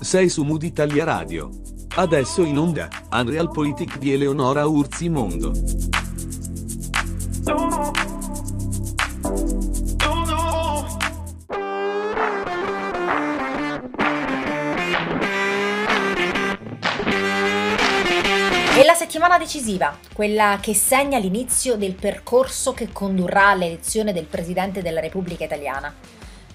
Sei 0.00 0.28
su 0.28 0.42
Mood 0.42 0.62
Italia 0.62 1.04
Radio. 1.04 1.48
Adesso 1.94 2.42
in 2.42 2.58
onda, 2.58 2.90
Unreal 3.10 3.50
Politic 3.50 3.96
di 3.96 4.12
Eleonora 4.12 4.66
Urzi 4.66 5.08
Mondo. 5.08 5.52
Settimana 19.22 19.44
decisiva, 19.44 19.96
quella 20.12 20.58
che 20.60 20.74
segna 20.74 21.16
l'inizio 21.16 21.76
del 21.76 21.94
percorso 21.94 22.72
che 22.72 22.88
condurrà 22.90 23.50
all'elezione 23.50 24.12
del 24.12 24.24
Presidente 24.24 24.82
della 24.82 24.98
Repubblica 24.98 25.44
Italiana. 25.44 25.94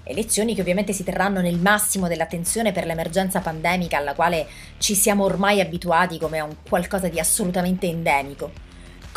Elezioni 0.04 0.54
che 0.54 0.60
ovviamente 0.60 0.92
si 0.92 1.06
terranno 1.06 1.40
nel 1.40 1.60
massimo 1.60 2.10
dell'attenzione 2.10 2.74
per 2.74 2.86
l'emergenza 2.86 3.40
pandemica 3.40 3.96
alla 3.96 4.14
quale 4.16 4.48
ci 4.80 4.96
siamo 4.96 5.24
ormai 5.24 5.62
abituati 5.62 6.20
come 6.20 6.40
a 6.40 6.44
un 6.44 6.58
qualcosa 6.68 7.08
di 7.08 7.22
assolutamente 7.22 7.88
endemico. 7.88 8.67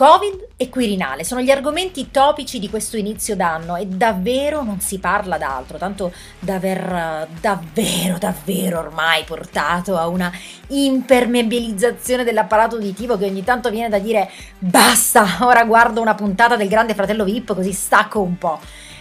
Covid 0.01 0.47
e 0.57 0.71
Quirinale. 0.71 1.25
Sono 1.25 1.43
gli 1.43 1.51
argomenti 1.51 2.11
topici 2.11 2.59
di 2.59 2.71
questo 2.71 2.97
inizio 2.97 3.37
d'anno 3.37 3.77
e 3.77 3.85
davvero 3.85 4.63
non 4.63 4.81
si 4.81 4.99
parla 4.99 5.37
d'altro, 5.37 5.77
tanto 5.77 6.11
da 6.39 6.55
aver 6.55 7.29
davvero, 7.39 8.17
davvero 8.17 8.79
ormai 8.79 9.25
portato 9.25 9.99
a 9.99 10.07
una 10.09 10.33
impermeabilizzazione 10.69 12.25
dell'apparato 12.25 12.77
uditivo 12.77 13.19
che 13.19 13.27
ogni 13.27 13.45
tanto 13.45 13.69
viene 13.69 13.91
da 13.91 13.99
dire 13.99 14.31
basta, 14.59 15.41
ora 15.41 15.65
guardo 15.65 16.01
una 16.01 16.15
puntata 16.15 16.57
del 16.57 16.69
Grande 16.69 16.95
Fratello 16.95 17.25
VIP 17.25 17.55
così 17.55 17.73
stacco 17.73 18.23
un 18.23 18.39
po' 18.39 18.59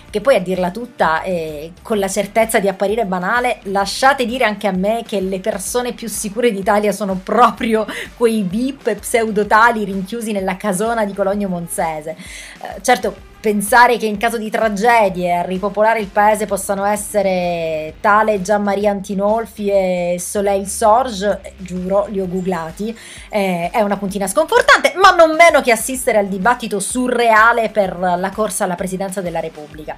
che 0.09 0.21
poi 0.21 0.35
a 0.35 0.39
dirla 0.39 0.71
tutta, 0.71 1.21
eh, 1.23 1.73
con 1.81 1.99
la 1.99 2.07
certezza 2.07 2.59
di 2.59 2.67
apparire 2.67 3.05
banale, 3.05 3.59
lasciate 3.63 4.25
dire 4.25 4.45
anche 4.45 4.67
a 4.67 4.71
me 4.71 5.03
che 5.05 5.21
le 5.21 5.39
persone 5.39 5.93
più 5.93 6.07
sicure 6.07 6.51
d'Italia 6.51 6.91
sono 6.91 7.19
proprio 7.23 7.85
quei 8.17 8.43
VIP 8.43 8.95
pseudotali 8.95 9.83
rinchiusi 9.83 10.31
nella 10.31 10.57
casona 10.57 11.05
di 11.05 11.13
Cologno 11.13 11.47
Monzese. 11.47 12.15
Eh, 12.61 12.81
certo, 12.81 13.27
pensare 13.39 13.97
che 13.97 14.05
in 14.05 14.17
caso 14.17 14.37
di 14.37 14.49
tragedie 14.49 15.37
a 15.37 15.41
ripopolare 15.43 15.99
il 15.99 16.07
paese 16.07 16.45
possano 16.45 16.83
essere 16.83 17.95
tale 18.01 18.41
Gianmaria 18.41 18.91
Antinolfi 18.91 19.69
e 19.69 20.17
Soleil 20.19 20.67
Sorge, 20.67 21.53
giuro, 21.57 22.07
li 22.09 22.19
ho 22.19 22.27
googlati, 22.27 22.95
eh, 23.29 23.69
è 23.71 23.81
una 23.81 23.97
puntina 23.97 24.27
sconfortante, 24.27 24.93
ma 24.95 25.11
non 25.11 25.35
meno 25.35 25.61
che 25.61 25.71
assistere 25.71 26.17
al 26.17 26.27
dibattito 26.27 26.79
surreale 26.79 27.69
per 27.69 27.97
la 27.97 28.31
corsa 28.33 28.65
alla 28.65 28.75
presidenza 28.75 29.21
della 29.21 29.39
Repubblica. 29.39 29.95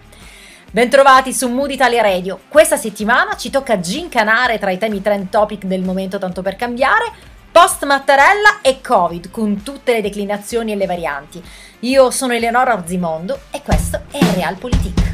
Bentrovati 0.73 1.33
su 1.33 1.49
Mood 1.49 1.71
Italia 1.71 2.01
Radio. 2.01 2.39
Questa 2.47 2.77
settimana 2.77 3.35
ci 3.35 3.49
tocca 3.49 3.79
gincanare 3.79 4.57
tra 4.57 4.71
i 4.71 4.77
temi 4.77 5.01
trend 5.01 5.29
topic 5.29 5.65
del 5.65 5.81
momento 5.81 6.17
tanto 6.17 6.41
per 6.41 6.55
cambiare, 6.55 7.11
post 7.51 7.83
Mattarella 7.83 8.61
e 8.61 8.79
Covid, 8.81 9.29
con 9.29 9.61
tutte 9.61 9.91
le 9.91 10.01
declinazioni 10.01 10.71
e 10.71 10.75
le 10.75 10.85
varianti. 10.85 11.43
Io 11.79 12.09
sono 12.09 12.33
Eleonora 12.33 12.73
Orzimondo 12.73 13.41
e 13.51 13.61
questo 13.61 14.03
è 14.09 14.19
Realpolitik. 14.35 15.10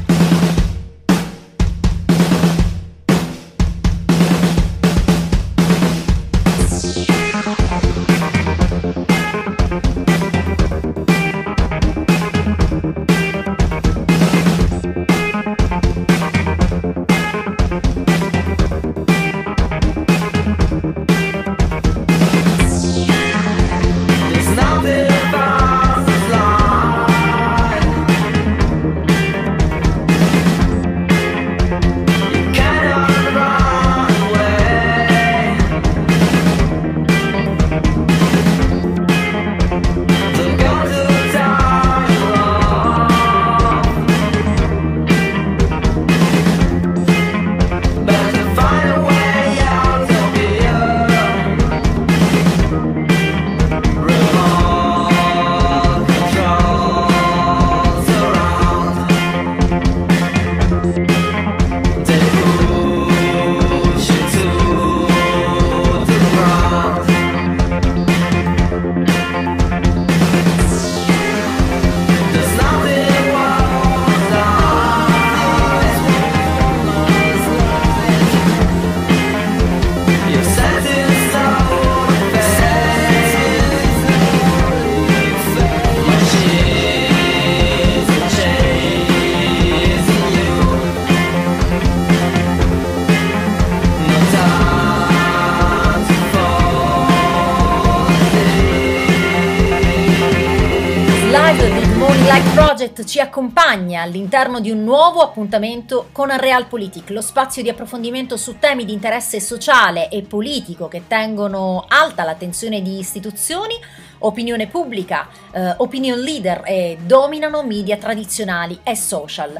Ci 103.08 103.20
accompagna 103.20 104.02
all'interno 104.02 104.60
di 104.60 104.70
un 104.70 104.84
nuovo 104.84 105.22
appuntamento 105.22 106.10
con 106.12 106.28
Realpolitik, 106.36 107.08
lo 107.08 107.22
spazio 107.22 107.62
di 107.62 107.70
approfondimento 107.70 108.36
su 108.36 108.58
temi 108.58 108.84
di 108.84 108.92
interesse 108.92 109.40
sociale 109.40 110.10
e 110.10 110.20
politico 110.20 110.88
che 110.88 111.06
tengono 111.06 111.86
alta 111.88 112.22
l'attenzione 112.22 112.82
di 112.82 112.98
istituzioni, 112.98 113.74
opinione 114.18 114.66
pubblica, 114.66 115.26
eh, 115.52 115.74
opinion 115.78 116.18
leader 116.18 116.60
e 116.66 116.98
dominano 117.00 117.62
media 117.62 117.96
tradizionali 117.96 118.78
e 118.82 118.94
social. 118.94 119.58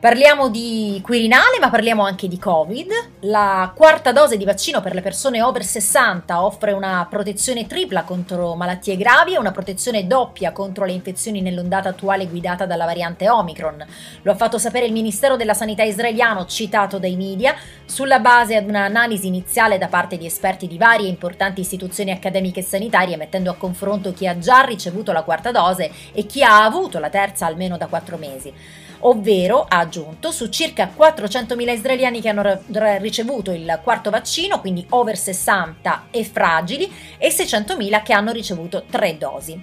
Parliamo 0.00 0.48
di 0.48 1.00
Quirinale, 1.02 1.58
ma 1.60 1.70
parliamo 1.70 2.04
anche 2.04 2.28
di 2.28 2.38
Covid. 2.38 2.88
La 3.22 3.72
quarta 3.74 4.12
dose 4.12 4.36
di 4.36 4.44
vaccino 4.44 4.80
per 4.80 4.94
le 4.94 5.00
persone 5.00 5.42
over 5.42 5.64
60 5.64 6.40
offre 6.44 6.70
una 6.70 7.04
protezione 7.10 7.66
tripla 7.66 8.04
contro 8.04 8.54
malattie 8.54 8.96
gravi 8.96 9.34
e 9.34 9.38
una 9.38 9.50
protezione 9.50 10.06
doppia 10.06 10.52
contro 10.52 10.84
le 10.84 10.92
infezioni 10.92 11.40
nell'ondata 11.40 11.88
attuale 11.88 12.28
guidata 12.28 12.64
dalla 12.64 12.84
variante 12.84 13.28
Omicron. 13.28 13.84
Lo 14.22 14.30
ha 14.30 14.36
fatto 14.36 14.56
sapere 14.56 14.86
il 14.86 14.92
Ministero 14.92 15.34
della 15.34 15.52
Sanità 15.52 15.82
israeliano, 15.82 16.46
citato 16.46 17.00
dai 17.00 17.16
media, 17.16 17.56
sulla 17.84 18.20
base 18.20 18.54
ad 18.54 18.68
un'analisi 18.68 19.26
iniziale 19.26 19.78
da 19.78 19.88
parte 19.88 20.16
di 20.16 20.26
esperti 20.26 20.68
di 20.68 20.78
varie 20.78 21.08
importanti 21.08 21.60
istituzioni 21.60 22.12
accademiche 22.12 22.60
e 22.60 22.62
sanitarie, 22.62 23.16
mettendo 23.16 23.50
a 23.50 23.56
confronto 23.56 24.12
chi 24.12 24.28
ha 24.28 24.38
già 24.38 24.60
ricevuto 24.60 25.10
la 25.10 25.24
quarta 25.24 25.50
dose 25.50 25.90
e 26.12 26.24
chi 26.24 26.44
ha 26.44 26.62
avuto 26.62 27.00
la 27.00 27.10
terza 27.10 27.46
almeno 27.46 27.76
da 27.76 27.88
quattro 27.88 28.16
mesi 28.16 28.86
ovvero, 29.00 29.64
ha 29.68 29.78
aggiunto, 29.78 30.30
su 30.30 30.48
circa 30.48 30.90
400.000 30.96 31.70
israeliani 31.70 32.20
che 32.20 32.28
hanno 32.28 32.60
ricevuto 32.98 33.50
il 33.50 33.80
quarto 33.82 34.10
vaccino, 34.10 34.60
quindi 34.60 34.84
over 34.90 35.16
60 35.16 36.06
e 36.10 36.24
fragili, 36.24 36.92
e 37.18 37.28
600.000 37.28 38.02
che 38.02 38.12
hanno 38.12 38.32
ricevuto 38.32 38.84
tre 38.90 39.16
dosi. 39.18 39.60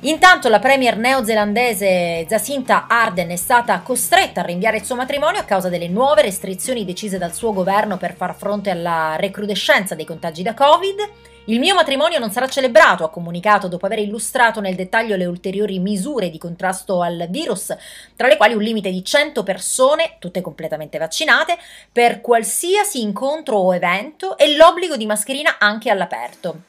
Intanto 0.00 0.50
la 0.50 0.58
premier 0.58 0.98
neozelandese 0.98 2.26
Jacinta 2.28 2.86
Ardern 2.86 3.30
è 3.30 3.36
stata 3.36 3.80
costretta 3.80 4.42
a 4.42 4.44
rinviare 4.44 4.76
il 4.76 4.84
suo 4.84 4.96
matrimonio 4.96 5.40
a 5.40 5.44
causa 5.44 5.70
delle 5.70 5.88
nuove 5.88 6.20
restrizioni 6.20 6.84
decise 6.84 7.16
dal 7.16 7.32
suo 7.32 7.54
governo 7.54 7.96
per 7.96 8.14
far 8.14 8.34
fronte 8.36 8.68
alla 8.68 9.16
recrudescenza 9.16 9.94
dei 9.94 10.04
contagi 10.04 10.42
da 10.42 10.52
Covid. 10.52 11.10
Il 11.46 11.58
mio 11.58 11.74
matrimonio 11.74 12.18
non 12.18 12.30
sarà 12.30 12.48
celebrato, 12.48 13.04
ha 13.04 13.10
comunicato 13.10 13.68
dopo 13.68 13.84
aver 13.84 13.98
illustrato 13.98 14.60
nel 14.60 14.74
dettaglio 14.74 15.14
le 15.14 15.26
ulteriori 15.26 15.78
misure 15.78 16.30
di 16.30 16.38
contrasto 16.38 17.02
al 17.02 17.26
virus, 17.28 17.76
tra 18.16 18.28
le 18.28 18.38
quali 18.38 18.54
un 18.54 18.62
limite 18.62 18.90
di 18.90 19.04
100 19.04 19.42
persone, 19.42 20.16
tutte 20.18 20.40
completamente 20.40 20.96
vaccinate, 20.96 21.58
per 21.92 22.22
qualsiasi 22.22 23.02
incontro 23.02 23.58
o 23.58 23.74
evento 23.74 24.38
e 24.38 24.56
l'obbligo 24.56 24.96
di 24.96 25.04
mascherina 25.04 25.56
anche 25.58 25.90
all'aperto. 25.90 26.60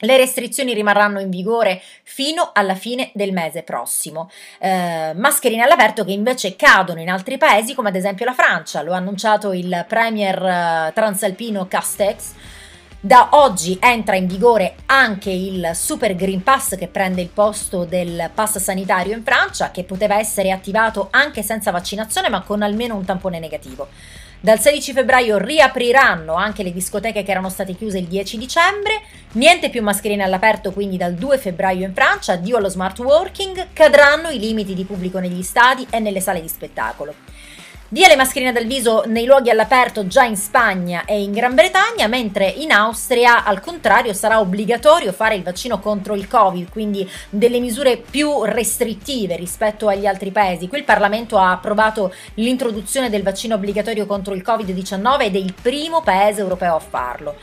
Le 0.00 0.16
restrizioni 0.16 0.74
rimarranno 0.74 1.20
in 1.20 1.30
vigore 1.30 1.80
fino 2.02 2.50
alla 2.52 2.74
fine 2.74 3.12
del 3.14 3.32
mese 3.32 3.62
prossimo. 3.62 4.28
Eh, 4.58 5.12
mascherine 5.14 5.62
all'aperto 5.62 6.04
che 6.04 6.10
invece 6.10 6.56
cadono 6.56 7.00
in 7.00 7.08
altri 7.08 7.38
paesi, 7.38 7.72
come 7.72 7.90
ad 7.90 7.94
esempio 7.94 8.24
la 8.24 8.34
Francia. 8.34 8.82
Lo 8.82 8.94
ha 8.94 8.96
annunciato 8.96 9.52
il 9.52 9.84
premier 9.86 10.42
eh, 10.44 10.92
transalpino 10.92 11.68
Castex. 11.68 12.32
Da 13.04 13.28
oggi 13.32 13.76
entra 13.82 14.16
in 14.16 14.26
vigore 14.26 14.76
anche 14.86 15.28
il 15.28 15.72
Super 15.74 16.16
Green 16.16 16.42
Pass 16.42 16.74
che 16.74 16.86
prende 16.86 17.20
il 17.20 17.28
posto 17.28 17.84
del 17.84 18.30
pass 18.32 18.56
sanitario 18.56 19.14
in 19.14 19.22
Francia, 19.22 19.70
che 19.70 19.84
poteva 19.84 20.18
essere 20.18 20.50
attivato 20.50 21.08
anche 21.10 21.42
senza 21.42 21.70
vaccinazione 21.70 22.30
ma 22.30 22.40
con 22.40 22.62
almeno 22.62 22.96
un 22.96 23.04
tampone 23.04 23.38
negativo. 23.38 23.88
Dal 24.40 24.58
16 24.58 24.94
febbraio 24.94 25.36
riapriranno 25.36 26.32
anche 26.32 26.62
le 26.62 26.72
discoteche 26.72 27.22
che 27.22 27.30
erano 27.30 27.50
state 27.50 27.74
chiuse 27.74 27.98
il 27.98 28.06
10 28.06 28.38
dicembre, 28.38 29.02
niente 29.32 29.68
più 29.68 29.82
mascherine 29.82 30.22
all'aperto 30.22 30.72
quindi 30.72 30.96
dal 30.96 31.12
2 31.12 31.36
febbraio 31.36 31.86
in 31.86 31.92
Francia, 31.92 32.32
addio 32.32 32.56
allo 32.56 32.70
smart 32.70 32.98
working, 33.00 33.66
cadranno 33.74 34.30
i 34.30 34.38
limiti 34.38 34.72
di 34.72 34.84
pubblico 34.84 35.18
negli 35.18 35.42
stadi 35.42 35.86
e 35.90 35.98
nelle 35.98 36.20
sale 36.20 36.40
di 36.40 36.48
spettacolo. 36.48 37.23
Via 37.94 38.08
le 38.08 38.16
mascherine 38.16 38.50
dal 38.50 38.66
viso 38.66 39.04
nei 39.06 39.24
luoghi 39.24 39.50
all'aperto 39.50 40.08
già 40.08 40.24
in 40.24 40.34
Spagna 40.36 41.04
e 41.04 41.22
in 41.22 41.30
Gran 41.30 41.54
Bretagna, 41.54 42.08
mentre 42.08 42.48
in 42.48 42.72
Austria 42.72 43.44
al 43.44 43.60
contrario 43.60 44.12
sarà 44.12 44.40
obbligatorio 44.40 45.12
fare 45.12 45.36
il 45.36 45.44
vaccino 45.44 45.78
contro 45.78 46.16
il 46.16 46.26
Covid, 46.26 46.70
quindi 46.70 47.08
delle 47.30 47.60
misure 47.60 47.98
più 47.98 48.42
restrittive 48.42 49.36
rispetto 49.36 49.86
agli 49.86 50.06
altri 50.06 50.32
paesi. 50.32 50.66
Qui 50.66 50.78
il 50.78 50.84
Parlamento 50.84 51.38
ha 51.38 51.52
approvato 51.52 52.12
l'introduzione 52.34 53.10
del 53.10 53.22
vaccino 53.22 53.54
obbligatorio 53.54 54.06
contro 54.06 54.34
il 54.34 54.42
Covid-19 54.44 55.20
ed 55.20 55.36
è 55.36 55.38
il 55.38 55.54
primo 55.54 56.02
paese 56.02 56.40
europeo 56.40 56.74
a 56.74 56.80
farlo. 56.80 57.36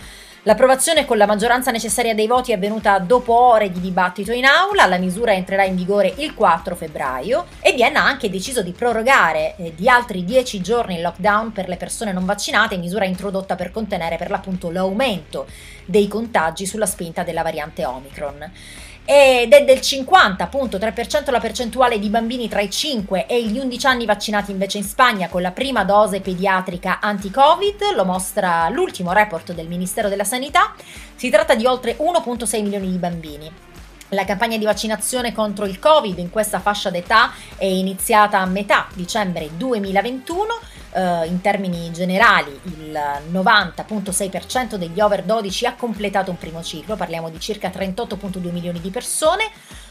L'approvazione 0.45 1.05
con 1.05 1.17
la 1.17 1.27
maggioranza 1.27 1.69
necessaria 1.69 2.15
dei 2.15 2.25
voti 2.25 2.51
è 2.51 2.55
avvenuta 2.55 2.97
dopo 2.97 3.31
ore 3.31 3.71
di 3.71 3.79
dibattito 3.79 4.31
in 4.31 4.45
aula, 4.45 4.87
la 4.87 4.97
misura 4.97 5.33
entrerà 5.33 5.65
in 5.65 5.75
vigore 5.75 6.15
il 6.17 6.33
4 6.33 6.75
febbraio 6.75 7.45
e 7.59 7.73
Vienna 7.73 8.01
ha 8.01 8.07
anche 8.07 8.27
deciso 8.27 8.63
di 8.63 8.71
prorogare 8.71 9.55
eh, 9.57 9.75
di 9.75 9.87
altri 9.87 10.23
10 10.25 10.59
giorni 10.61 10.95
il 10.95 11.03
lockdown 11.03 11.51
per 11.51 11.67
le 11.67 11.77
persone 11.77 12.11
non 12.11 12.25
vaccinate, 12.25 12.77
misura 12.77 13.05
introdotta 13.05 13.55
per 13.55 13.69
contenere 13.69 14.17
per 14.17 14.31
l'appunto 14.31 14.71
l'aumento 14.71 15.45
dei 15.85 16.07
contagi 16.07 16.65
sulla 16.65 16.87
spinta 16.87 17.21
della 17.21 17.43
variante 17.43 17.85
Omicron 17.85 18.51
ed 19.03 19.51
è 19.51 19.63
del 19.63 19.79
50,3% 19.79 21.31
la 21.31 21.39
percentuale 21.39 21.99
di 21.99 22.09
bambini 22.09 22.47
tra 22.47 22.61
i 22.61 22.69
5 22.69 23.25
e 23.25 23.43
gli 23.43 23.57
11 23.57 23.85
anni 23.87 24.05
vaccinati 24.05 24.51
invece 24.51 24.77
in 24.77 24.83
Spagna 24.83 25.27
con 25.27 25.41
la 25.41 25.51
prima 25.51 25.83
dose 25.83 26.21
pediatrica 26.21 26.99
anti-Covid, 27.01 27.93
lo 27.95 28.05
mostra 28.05 28.69
l'ultimo 28.69 29.11
report 29.11 29.53
del 29.53 29.67
Ministero 29.67 30.09
della 30.09 30.23
Sanità. 30.23 30.73
Si 31.15 31.29
tratta 31.29 31.55
di 31.55 31.65
oltre 31.65 31.97
1,6 31.97 32.61
milioni 32.61 32.89
di 32.89 32.97
bambini. 32.97 33.51
La 34.13 34.25
campagna 34.25 34.57
di 34.57 34.65
vaccinazione 34.65 35.31
contro 35.31 35.63
il 35.65 35.79
Covid 35.79 36.17
in 36.17 36.29
questa 36.29 36.59
fascia 36.59 36.89
d'età 36.89 37.31
è 37.55 37.63
iniziata 37.63 38.39
a 38.39 38.45
metà 38.45 38.87
dicembre 38.93 39.49
2021 39.55 40.59
Uh, 40.93 41.23
in 41.23 41.39
termini 41.39 41.89
generali 41.93 42.51
il 42.63 42.91
90.6% 43.31 44.75
degli 44.75 44.99
over 44.99 45.23
12 45.23 45.65
ha 45.65 45.75
completato 45.75 46.31
un 46.31 46.37
primo 46.37 46.61
ciclo, 46.61 46.97
parliamo 46.97 47.29
di 47.29 47.39
circa 47.39 47.69
38.2 47.69 48.51
milioni 48.51 48.81
di 48.81 48.89
persone, 48.89 49.49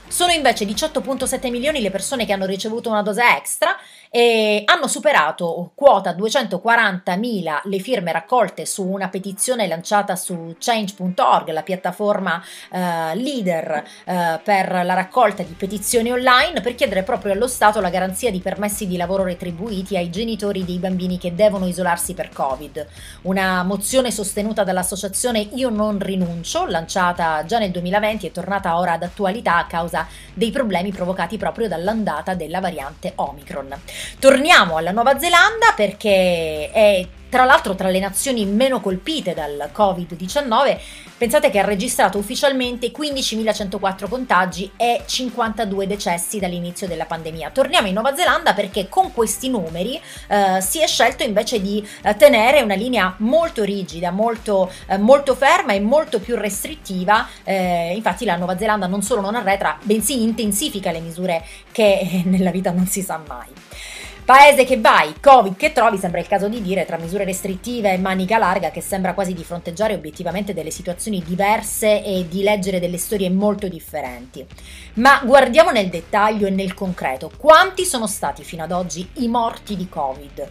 sono 0.08 0.30
invece 0.32 0.66
18.7 0.66 1.48
milioni 1.48 1.80
le 1.80 1.90
persone 1.90 2.26
che 2.26 2.34
hanno 2.34 2.44
ricevuto 2.44 2.90
una 2.90 3.00
dose 3.00 3.22
extra 3.34 3.74
e 4.12 4.62
hanno 4.64 4.88
superato 4.88 5.70
quota 5.76 6.16
240.000 6.16 7.60
le 7.64 7.78
firme 7.78 8.10
raccolte 8.10 8.66
su 8.66 8.84
una 8.84 9.08
petizione 9.08 9.68
lanciata 9.68 10.16
su 10.16 10.56
change.org, 10.58 11.50
la 11.50 11.62
piattaforma 11.62 12.42
eh, 12.72 13.14
leader 13.14 13.84
eh, 14.04 14.40
per 14.42 14.68
la 14.84 14.94
raccolta 14.94 15.44
di 15.44 15.54
petizioni 15.54 16.10
online, 16.10 16.60
per 16.60 16.74
chiedere 16.74 17.04
proprio 17.04 17.32
allo 17.32 17.46
Stato 17.46 17.80
la 17.80 17.88
garanzia 17.88 18.32
di 18.32 18.40
permessi 18.40 18.88
di 18.88 18.96
lavoro 18.96 19.22
retribuiti 19.22 19.96
ai 19.96 20.10
genitori 20.10 20.64
dei 20.64 20.78
bambini 20.78 21.16
che 21.16 21.36
devono 21.36 21.68
isolarsi 21.68 22.12
per 22.12 22.30
Covid. 22.30 22.86
Una 23.22 23.62
mozione 23.62 24.10
sostenuta 24.10 24.64
dall'associazione 24.64 25.38
Io 25.52 25.68
non 25.68 26.00
rinuncio, 26.00 26.66
lanciata 26.66 27.44
già 27.44 27.58
nel 27.58 27.70
2020 27.70 28.26
e 28.26 28.32
tornata 28.32 28.76
ora 28.76 28.92
ad 28.92 29.04
attualità 29.04 29.56
a 29.58 29.66
causa 29.66 30.06
dei 30.34 30.50
problemi 30.50 30.90
provocati 30.90 31.36
proprio 31.36 31.68
dall'andata 31.68 32.34
della 32.34 32.60
variante 32.60 33.12
Omicron. 33.14 33.78
Torniamo 34.18 34.76
alla 34.76 34.90
Nuova 34.90 35.18
Zelanda 35.18 35.72
perché 35.74 36.70
è 36.72 37.06
tra 37.30 37.44
l'altro 37.44 37.74
tra 37.74 37.88
le 37.88 38.00
nazioni 38.00 38.44
meno 38.44 38.80
colpite 38.80 39.32
dal 39.32 39.70
Covid-19, 39.72 40.78
pensate 41.16 41.48
che 41.48 41.60
ha 41.60 41.64
registrato 41.64 42.18
ufficialmente 42.18 42.90
15.104 42.90 44.08
contagi 44.08 44.70
e 44.76 45.02
52 45.06 45.86
decessi 45.86 46.40
dall'inizio 46.40 46.88
della 46.88 47.06
pandemia. 47.06 47.50
Torniamo 47.50 47.86
in 47.86 47.94
Nuova 47.94 48.16
Zelanda 48.16 48.52
perché 48.52 48.88
con 48.88 49.12
questi 49.12 49.48
numeri 49.48 49.98
eh, 50.28 50.60
si 50.60 50.82
è 50.82 50.86
scelto 50.86 51.22
invece 51.22 51.62
di 51.62 51.86
eh, 52.02 52.16
tenere 52.16 52.62
una 52.62 52.74
linea 52.74 53.14
molto 53.18 53.62
rigida, 53.62 54.10
molto, 54.10 54.70
eh, 54.88 54.98
molto 54.98 55.36
ferma 55.36 55.72
e 55.72 55.80
molto 55.80 56.18
più 56.18 56.34
restrittiva. 56.34 57.28
Eh, 57.44 57.94
infatti 57.94 58.24
la 58.24 58.36
Nuova 58.36 58.58
Zelanda 58.58 58.88
non 58.88 59.02
solo 59.02 59.20
non 59.20 59.36
arretra, 59.36 59.78
bensì 59.82 60.22
intensifica 60.22 60.90
le 60.90 61.00
misure 61.00 61.44
che 61.70 62.22
nella 62.26 62.50
vita 62.50 62.72
non 62.72 62.86
si 62.86 63.02
sa 63.02 63.20
mai. 63.24 63.59
Paese 64.24 64.64
che 64.64 64.78
vai, 64.78 65.14
Covid 65.20 65.56
che 65.56 65.72
trovi, 65.72 65.96
sembra 65.96 66.20
il 66.20 66.28
caso 66.28 66.48
di 66.48 66.62
dire, 66.62 66.84
tra 66.84 66.96
misure 66.96 67.24
restrittive 67.24 67.92
e 67.92 67.98
manica 67.98 68.38
larga, 68.38 68.70
che 68.70 68.80
sembra 68.80 69.14
quasi 69.14 69.34
di 69.34 69.42
fronteggiare 69.42 69.94
obiettivamente 69.94 70.54
delle 70.54 70.70
situazioni 70.70 71.22
diverse 71.24 72.04
e 72.04 72.26
di 72.28 72.42
leggere 72.42 72.78
delle 72.78 72.98
storie 72.98 73.28
molto 73.28 73.66
differenti. 73.66 74.46
Ma 74.94 75.20
guardiamo 75.24 75.70
nel 75.70 75.88
dettaglio 75.88 76.46
e 76.46 76.50
nel 76.50 76.74
concreto, 76.74 77.30
quanti 77.36 77.84
sono 77.84 78.06
stati 78.06 78.44
fino 78.44 78.62
ad 78.62 78.70
oggi 78.70 79.08
i 79.14 79.26
morti 79.26 79.76
di 79.76 79.88
Covid? 79.88 80.48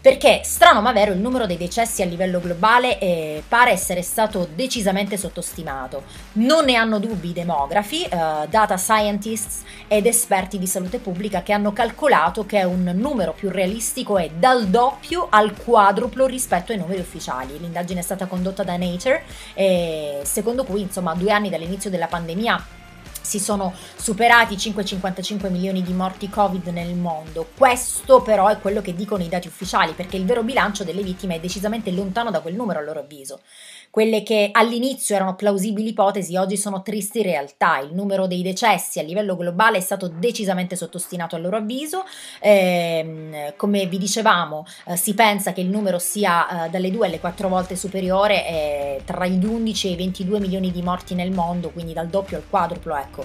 Perché 0.00 0.40
strano 0.44 0.80
ma 0.80 0.92
vero 0.92 1.12
il 1.12 1.18
numero 1.18 1.46
dei 1.46 1.58
decessi 1.58 2.02
a 2.02 2.06
livello 2.06 2.40
globale 2.40 2.98
eh, 2.98 3.42
pare 3.46 3.70
essere 3.70 4.02
stato 4.02 4.48
decisamente 4.54 5.16
sottostimato. 5.16 6.04
Non 6.32 6.64
ne 6.64 6.74
hanno 6.76 6.98
dubbi 6.98 7.30
i 7.30 7.32
demografi, 7.32 8.04
eh, 8.04 8.08
data 8.48 8.76
scientists 8.76 9.62
ed 9.88 10.06
esperti 10.06 10.58
di 10.58 10.66
salute 10.66 10.98
pubblica 10.98 11.42
che 11.42 11.52
hanno 11.52 11.72
calcolato 11.72 12.46
che 12.46 12.62
un 12.62 12.90
numero 12.94 13.32
più 13.32 13.50
realistico 13.50 14.16
è 14.16 14.30
dal 14.30 14.68
doppio 14.68 15.26
al 15.30 15.54
quadruplo 15.54 16.26
rispetto 16.26 16.72
ai 16.72 16.78
numeri 16.78 17.00
ufficiali. 17.00 17.58
L'indagine 17.58 18.00
è 18.00 18.02
stata 18.02 18.26
condotta 18.26 18.62
da 18.62 18.76
Nature 18.76 19.22
e 19.54 20.20
secondo 20.22 20.64
cui 20.64 20.80
insomma 20.80 21.12
a 21.12 21.16
due 21.16 21.30
anni 21.30 21.50
dall'inizio 21.50 21.90
della 21.90 22.06
pandemia 22.06 22.78
si 23.20 23.38
sono 23.38 23.72
superati 23.96 24.54
i 24.54 24.56
5,55 24.56 25.50
milioni 25.50 25.82
di 25.82 25.92
morti 25.92 26.28
Covid 26.28 26.66
nel 26.68 26.94
mondo. 26.94 27.48
Questo 27.56 28.22
però 28.22 28.48
è 28.48 28.58
quello 28.58 28.80
che 28.80 28.94
dicono 28.94 29.22
i 29.22 29.28
dati 29.28 29.48
ufficiali, 29.48 29.92
perché 29.92 30.16
il 30.16 30.24
vero 30.24 30.42
bilancio 30.42 30.84
delle 30.84 31.02
vittime 31.02 31.36
è 31.36 31.40
decisamente 31.40 31.90
lontano 31.90 32.30
da 32.30 32.40
quel 32.40 32.54
numero 32.54 32.78
a 32.78 32.82
loro 32.82 33.00
avviso. 33.00 33.40
Quelle 33.90 34.22
che 34.22 34.50
all'inizio 34.52 35.16
erano 35.16 35.34
plausibili 35.34 35.88
ipotesi 35.88 36.36
oggi 36.36 36.56
sono 36.56 36.80
tristi 36.80 37.22
realtà. 37.22 37.80
Il 37.80 37.92
numero 37.92 38.28
dei 38.28 38.40
decessi 38.40 39.00
a 39.00 39.02
livello 39.02 39.34
globale 39.36 39.78
è 39.78 39.80
stato 39.80 40.06
decisamente 40.06 40.76
sottostimato 40.76 41.34
a 41.34 41.40
loro 41.40 41.56
avviso. 41.56 42.04
Eh, 42.38 43.52
come 43.56 43.86
vi 43.86 43.98
dicevamo, 43.98 44.64
eh, 44.86 44.96
si 44.96 45.12
pensa 45.14 45.52
che 45.52 45.60
il 45.60 45.68
numero 45.68 45.98
sia 45.98 46.66
eh, 46.66 46.70
dalle 46.70 46.92
2 46.92 47.06
alle 47.06 47.18
4 47.18 47.48
volte 47.48 47.74
superiore 47.74 48.46
eh, 48.46 49.02
tra 49.04 49.26
gli 49.26 49.44
11 49.44 49.88
e 49.88 49.90
i 49.90 49.96
22 49.96 50.38
milioni 50.38 50.70
di 50.70 50.82
morti 50.82 51.16
nel 51.16 51.32
mondo, 51.32 51.70
quindi 51.70 51.92
dal 51.92 52.06
doppio 52.06 52.36
al 52.36 52.44
quadruplo, 52.48 52.94
ecco. 52.94 53.24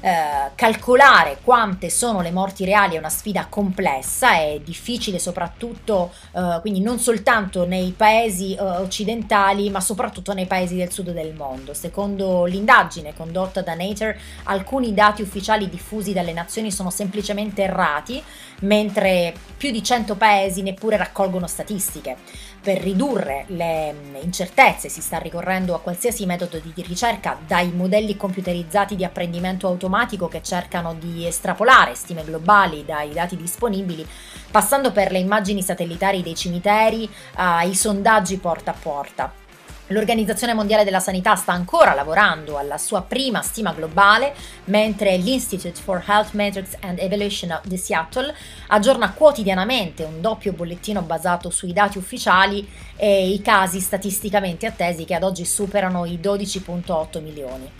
Eh, 0.00 0.50
calcolare 0.54 1.38
quante 1.42 1.90
sono 1.90 2.20
le 2.20 2.30
morti 2.30 2.64
reali 2.64 2.96
è 2.96 2.98
una 2.98 3.08
sfida 3.08 3.46
complessa, 3.48 4.34
è 4.34 4.60
difficile 4.62 5.18
soprattutto, 5.18 6.12
eh, 6.32 6.58
quindi 6.60 6.80
non 6.80 6.98
soltanto 6.98 7.66
nei 7.66 7.92
paesi 7.96 8.54
eh, 8.54 8.60
occidentali, 8.60 9.70
ma 9.70 9.80
soprattutto 9.80 10.32
nei 10.32 10.46
paesi 10.46 10.76
del 10.76 10.92
sud 10.92 11.12
del 11.12 11.34
mondo. 11.34 11.74
Secondo 11.74 12.44
l'indagine 12.44 13.14
condotta 13.14 13.62
da 13.62 13.74
Nature, 13.74 14.18
alcuni 14.44 14.94
dati 14.94 15.22
ufficiali 15.22 15.68
diffusi 15.68 16.12
dalle 16.12 16.32
nazioni 16.32 16.70
sono 16.70 16.90
semplicemente 16.90 17.62
errati, 17.62 18.22
mentre 18.60 19.34
più 19.56 19.70
di 19.70 19.82
100 19.82 20.14
paesi 20.16 20.62
neppure 20.62 20.96
raccolgono 20.96 21.46
statistiche 21.46 22.16
per 22.66 22.82
ridurre 22.82 23.44
le 23.50 23.94
incertezze 24.22 24.88
si 24.88 25.00
sta 25.00 25.18
ricorrendo 25.18 25.72
a 25.72 25.78
qualsiasi 25.78 26.26
metodo 26.26 26.58
di 26.58 26.72
ricerca, 26.82 27.38
dai 27.46 27.70
modelli 27.70 28.16
computerizzati 28.16 28.96
di 28.96 29.04
apprendimento 29.04 29.68
automatico 29.68 30.26
che 30.26 30.42
cercano 30.42 30.92
di 30.94 31.24
estrapolare 31.24 31.94
stime 31.94 32.24
globali 32.24 32.84
dai 32.84 33.12
dati 33.12 33.36
disponibili, 33.36 34.04
passando 34.50 34.90
per 34.90 35.12
le 35.12 35.18
immagini 35.18 35.62
satellitari 35.62 36.24
dei 36.24 36.34
cimiteri 36.34 37.08
ai 37.34 37.72
sondaggi 37.72 38.36
porta 38.38 38.72
a 38.72 38.76
porta. 38.76 39.45
L'Organizzazione 39.90 40.52
Mondiale 40.52 40.82
della 40.82 40.98
Sanità 40.98 41.36
sta 41.36 41.52
ancora 41.52 41.94
lavorando 41.94 42.58
alla 42.58 42.76
sua 42.76 43.02
prima 43.02 43.40
stima 43.40 43.72
globale, 43.72 44.34
mentre 44.64 45.16
l'Institute 45.16 45.80
for 45.80 46.02
Health 46.04 46.32
Metrics 46.32 46.76
and 46.80 46.98
Evaluation 46.98 47.60
di 47.62 47.76
Seattle 47.76 48.34
aggiorna 48.68 49.12
quotidianamente 49.12 50.02
un 50.02 50.20
doppio 50.20 50.52
bollettino 50.52 51.02
basato 51.02 51.50
sui 51.50 51.72
dati 51.72 51.98
ufficiali 51.98 52.68
e 52.96 53.28
i 53.28 53.40
casi 53.40 53.78
statisticamente 53.78 54.66
attesi 54.66 55.04
che 55.04 55.14
ad 55.14 55.22
oggi 55.22 55.44
superano 55.44 56.04
i 56.04 56.18
12.8 56.20 57.22
milioni. 57.22 57.70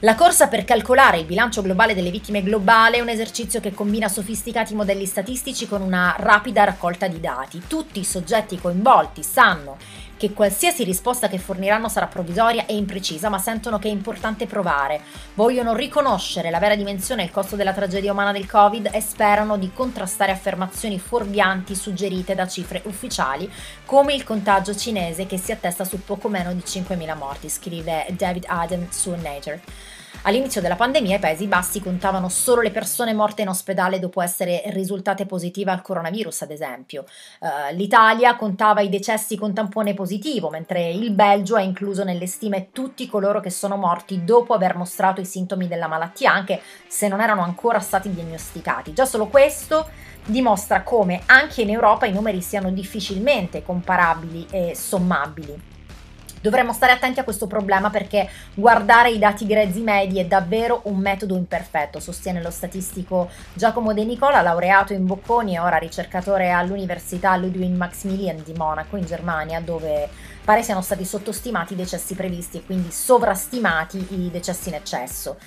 La 0.00 0.14
corsa 0.14 0.48
per 0.48 0.66
calcolare 0.66 1.16
il 1.16 1.24
bilancio 1.24 1.62
globale 1.62 1.94
delle 1.94 2.10
vittime 2.10 2.42
globale 2.42 2.98
è 2.98 3.00
un 3.00 3.08
esercizio 3.08 3.60
che 3.60 3.72
combina 3.72 4.08
sofisticati 4.08 4.74
modelli 4.74 5.06
statistici 5.06 5.66
con 5.66 5.80
una 5.80 6.14
rapida 6.18 6.64
raccolta 6.64 7.08
di 7.08 7.18
dati. 7.18 7.62
Tutti 7.66 8.00
i 8.00 8.04
soggetti 8.04 8.60
coinvolti 8.60 9.22
sanno 9.22 9.78
che 10.16 10.32
qualsiasi 10.32 10.84
risposta 10.84 11.28
che 11.28 11.38
forniranno 11.38 11.88
sarà 11.88 12.06
provvisoria 12.06 12.66
e 12.66 12.76
imprecisa, 12.76 13.28
ma 13.28 13.38
sentono 13.38 13.78
che 13.78 13.88
è 13.88 13.90
importante 13.90 14.46
provare. 14.46 15.02
Vogliono 15.34 15.74
riconoscere 15.74 16.50
la 16.50 16.58
vera 16.58 16.74
dimensione 16.74 17.22
e 17.22 17.24
il 17.26 17.30
costo 17.30 17.56
della 17.56 17.72
tragedia 17.72 18.12
umana 18.12 18.32
del 18.32 18.46
Covid 18.46 18.90
e 18.92 19.00
sperano 19.00 19.56
di 19.56 19.70
contrastare 19.72 20.32
affermazioni 20.32 20.98
fuorvianti 20.98 21.74
suggerite 21.74 22.34
da 22.34 22.46
cifre 22.46 22.82
ufficiali, 22.84 23.50
come 23.84 24.14
il 24.14 24.24
contagio 24.24 24.74
cinese 24.74 25.26
che 25.26 25.38
si 25.38 25.52
attesta 25.52 25.84
su 25.84 26.02
poco 26.04 26.28
meno 26.28 26.52
di 26.52 26.62
5.000 26.64 27.16
morti, 27.16 27.48
scrive 27.48 28.06
David 28.10 28.44
Adam 28.46 28.86
su 28.90 29.10
Nature. 29.10 29.60
All'inizio 30.26 30.60
della 30.60 30.74
pandemia 30.74 31.18
i 31.18 31.20
Paesi 31.20 31.46
Bassi 31.46 31.80
contavano 31.80 32.28
solo 32.28 32.60
le 32.60 32.72
persone 32.72 33.14
morte 33.14 33.42
in 33.42 33.48
ospedale 33.48 34.00
dopo 34.00 34.20
essere 34.20 34.60
risultate 34.70 35.24
positive 35.24 35.70
al 35.70 35.82
coronavirus, 35.82 36.42
ad 36.42 36.50
esempio. 36.50 37.04
Uh, 37.38 37.72
L'Italia 37.76 38.34
contava 38.34 38.80
i 38.80 38.88
decessi 38.88 39.36
con 39.36 39.54
tampone 39.54 39.94
positivo, 39.94 40.50
mentre 40.50 40.90
il 40.90 41.12
Belgio 41.12 41.54
ha 41.54 41.60
incluso 41.60 42.02
nelle 42.02 42.26
stime 42.26 42.72
tutti 42.72 43.06
coloro 43.06 43.38
che 43.38 43.50
sono 43.50 43.76
morti 43.76 44.24
dopo 44.24 44.52
aver 44.52 44.74
mostrato 44.74 45.20
i 45.20 45.24
sintomi 45.24 45.68
della 45.68 45.86
malattia, 45.86 46.32
anche 46.32 46.60
se 46.88 47.06
non 47.06 47.20
erano 47.20 47.42
ancora 47.44 47.78
stati 47.78 48.12
diagnosticati. 48.12 48.92
Già 48.92 49.06
solo 49.06 49.28
questo 49.28 49.88
dimostra 50.24 50.82
come 50.82 51.22
anche 51.26 51.62
in 51.62 51.70
Europa 51.70 52.04
i 52.06 52.12
numeri 52.12 52.42
siano 52.42 52.72
difficilmente 52.72 53.62
comparabili 53.62 54.48
e 54.50 54.74
sommabili. 54.74 55.74
Dovremmo 56.46 56.72
stare 56.72 56.92
attenti 56.92 57.18
a 57.18 57.24
questo 57.24 57.48
problema 57.48 57.90
perché 57.90 58.30
guardare 58.54 59.10
i 59.10 59.18
dati 59.18 59.46
grezzi 59.46 59.80
medi 59.80 60.20
è 60.20 60.26
davvero 60.26 60.82
un 60.84 60.96
metodo 60.96 61.34
imperfetto, 61.34 61.98
sostiene 61.98 62.40
lo 62.40 62.52
statistico 62.52 63.28
Giacomo 63.52 63.92
De 63.92 64.04
Nicola, 64.04 64.42
laureato 64.42 64.92
in 64.92 65.06
Bocconi 65.06 65.56
e 65.56 65.58
ora 65.58 65.78
ricercatore 65.78 66.52
all'Università 66.52 67.34
Ludwig 67.34 67.74
Maximilian 67.74 68.44
di 68.44 68.52
Monaco 68.56 68.96
in 68.96 69.06
Germania, 69.06 69.58
dove 69.58 70.08
pare 70.44 70.62
siano 70.62 70.82
stati 70.82 71.04
sottostimati 71.04 71.72
i 71.72 71.76
decessi 71.76 72.14
previsti 72.14 72.58
e 72.58 72.64
quindi 72.64 72.92
sovrastimati 72.92 74.06
i 74.10 74.30
decessi 74.30 74.68
in 74.68 74.76
eccesso. 74.76 75.38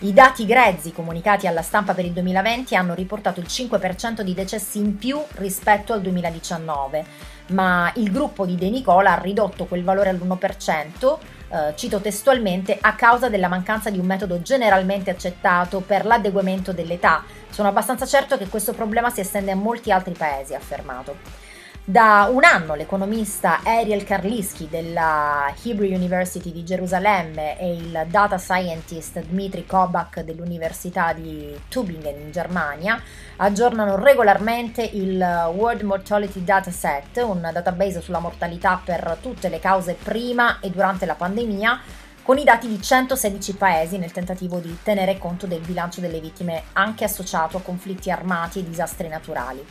I 0.00 0.12
dati 0.12 0.44
grezzi 0.44 0.92
comunicati 0.92 1.46
alla 1.46 1.62
stampa 1.62 1.94
per 1.94 2.04
il 2.04 2.12
2020 2.12 2.74
hanno 2.74 2.94
riportato 2.94 3.38
il 3.38 3.46
5% 3.46 4.22
di 4.22 4.34
decessi 4.34 4.78
in 4.78 4.96
più 4.96 5.20
rispetto 5.34 5.92
al 5.92 6.00
2019 6.02 7.36
ma 7.48 7.90
il 7.96 8.10
gruppo 8.10 8.46
di 8.46 8.56
De 8.56 8.70
Nicola 8.70 9.12
ha 9.12 9.20
ridotto 9.20 9.66
quel 9.66 9.84
valore 9.84 10.10
all'1%, 10.10 11.18
eh, 11.50 11.72
cito 11.76 12.00
testualmente, 12.00 12.76
a 12.80 12.94
causa 12.94 13.28
della 13.28 13.48
mancanza 13.48 13.90
di 13.90 13.98
un 13.98 14.06
metodo 14.06 14.42
generalmente 14.42 15.10
accettato 15.10 15.80
per 15.80 16.04
l'adeguamento 16.04 16.72
dell'età. 16.72 17.24
Sono 17.50 17.68
abbastanza 17.68 18.06
certo 18.06 18.36
che 18.36 18.48
questo 18.48 18.72
problema 18.72 19.10
si 19.10 19.20
estende 19.20 19.50
a 19.52 19.56
molti 19.56 19.90
altri 19.90 20.14
paesi, 20.14 20.54
ha 20.54 20.58
affermato. 20.58 21.47
Da 21.88 22.28
un 22.30 22.44
anno 22.44 22.74
l'economista 22.74 23.62
Ariel 23.64 24.04
Karlisky 24.04 24.68
della 24.68 25.50
Hebrew 25.62 25.90
University 25.90 26.52
di 26.52 26.62
Gerusalemme 26.62 27.58
e 27.58 27.76
il 27.76 28.04
data 28.10 28.36
scientist 28.36 29.20
Dmitry 29.20 29.64
Kobak 29.64 30.20
dell'Università 30.20 31.14
di 31.14 31.58
Tübingen 31.70 32.20
in 32.20 32.30
Germania 32.30 33.00
aggiornano 33.36 33.96
regolarmente 33.96 34.82
il 34.82 35.16
World 35.54 35.80
Mortality 35.80 36.44
Dataset, 36.44 37.22
un 37.22 37.48
database 37.50 38.02
sulla 38.02 38.18
mortalità 38.18 38.78
per 38.84 39.16
tutte 39.22 39.48
le 39.48 39.58
cause 39.58 39.94
prima 39.94 40.60
e 40.60 40.68
durante 40.68 41.06
la 41.06 41.14
pandemia, 41.14 41.80
con 42.22 42.36
i 42.36 42.44
dati 42.44 42.68
di 42.68 42.82
116 42.82 43.54
paesi 43.54 43.96
nel 43.96 44.12
tentativo 44.12 44.58
di 44.58 44.76
tenere 44.82 45.16
conto 45.16 45.46
del 45.46 45.60
bilancio 45.60 46.02
delle 46.02 46.20
vittime 46.20 46.64
anche 46.74 47.04
associato 47.04 47.56
a 47.56 47.62
conflitti 47.62 48.10
armati 48.10 48.58
e 48.58 48.64
disastri 48.64 49.08
naturali. 49.08 49.64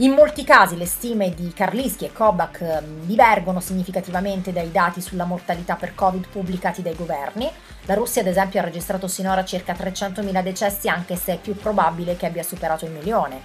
In 0.00 0.12
molti 0.12 0.44
casi 0.44 0.76
le 0.76 0.84
stime 0.84 1.30
di 1.34 1.54
Karlischi 1.54 2.04
e 2.04 2.12
Kobach 2.12 2.60
ehm, 2.60 3.06
divergono 3.06 3.60
significativamente 3.60 4.52
dai 4.52 4.70
dati 4.70 5.00
sulla 5.00 5.24
mortalità 5.24 5.76
per 5.76 5.94
Covid 5.94 6.28
pubblicati 6.28 6.82
dai 6.82 6.94
governi. 6.94 7.50
La 7.86 7.94
Russia, 7.94 8.20
ad 8.20 8.26
esempio, 8.26 8.60
ha 8.60 8.64
registrato 8.64 9.08
sinora 9.08 9.42
circa 9.42 9.72
300.000 9.72 10.42
decessi, 10.42 10.90
anche 10.90 11.16
se 11.16 11.32
è 11.32 11.38
più 11.38 11.56
probabile 11.56 12.14
che 12.14 12.26
abbia 12.26 12.42
superato 12.42 12.84
il 12.84 12.90
milione. 12.90 13.40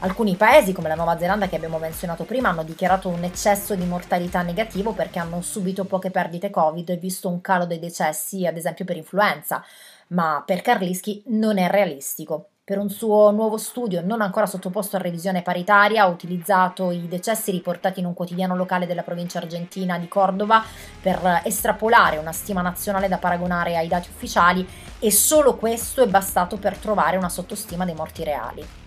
Alcuni 0.00 0.36
paesi, 0.36 0.74
come 0.74 0.88
la 0.88 0.94
Nuova 0.94 1.16
Zelanda 1.16 1.48
che 1.48 1.56
abbiamo 1.56 1.78
menzionato 1.78 2.24
prima, 2.24 2.50
hanno 2.50 2.64
dichiarato 2.64 3.08
un 3.08 3.24
eccesso 3.24 3.74
di 3.74 3.86
mortalità 3.86 4.42
negativo 4.42 4.92
perché 4.92 5.18
hanno 5.18 5.40
subito 5.40 5.86
poche 5.86 6.10
perdite 6.10 6.50
Covid 6.50 6.90
e 6.90 6.96
visto 6.98 7.30
un 7.30 7.40
calo 7.40 7.64
dei 7.64 7.78
decessi, 7.78 8.46
ad 8.46 8.58
esempio 8.58 8.84
per 8.84 8.98
influenza, 8.98 9.64
ma 10.08 10.42
per 10.44 10.60
Karlischi 10.60 11.22
non 11.28 11.56
è 11.56 11.66
realistico. 11.66 12.48
Per 12.66 12.78
un 12.78 12.88
suo 12.88 13.30
nuovo 13.30 13.58
studio, 13.58 14.00
non 14.02 14.22
ancora 14.22 14.46
sottoposto 14.46 14.96
a 14.96 14.98
revisione 14.98 15.42
paritaria, 15.42 16.02
ha 16.02 16.06
utilizzato 16.06 16.92
i 16.92 17.06
decessi 17.08 17.50
riportati 17.50 18.00
in 18.00 18.06
un 18.06 18.14
quotidiano 18.14 18.56
locale 18.56 18.86
della 18.86 19.02
provincia 19.02 19.36
argentina 19.36 19.98
di 19.98 20.08
Cordova 20.08 20.64
per 21.02 21.42
estrapolare 21.44 22.16
una 22.16 22.32
stima 22.32 22.62
nazionale 22.62 23.08
da 23.08 23.18
paragonare 23.18 23.76
ai 23.76 23.86
dati 23.86 24.08
ufficiali 24.08 24.66
e 24.98 25.10
solo 25.10 25.56
questo 25.56 26.02
è 26.02 26.06
bastato 26.06 26.56
per 26.56 26.78
trovare 26.78 27.18
una 27.18 27.28
sottostima 27.28 27.84
dei 27.84 27.94
morti 27.94 28.24
reali. 28.24 28.83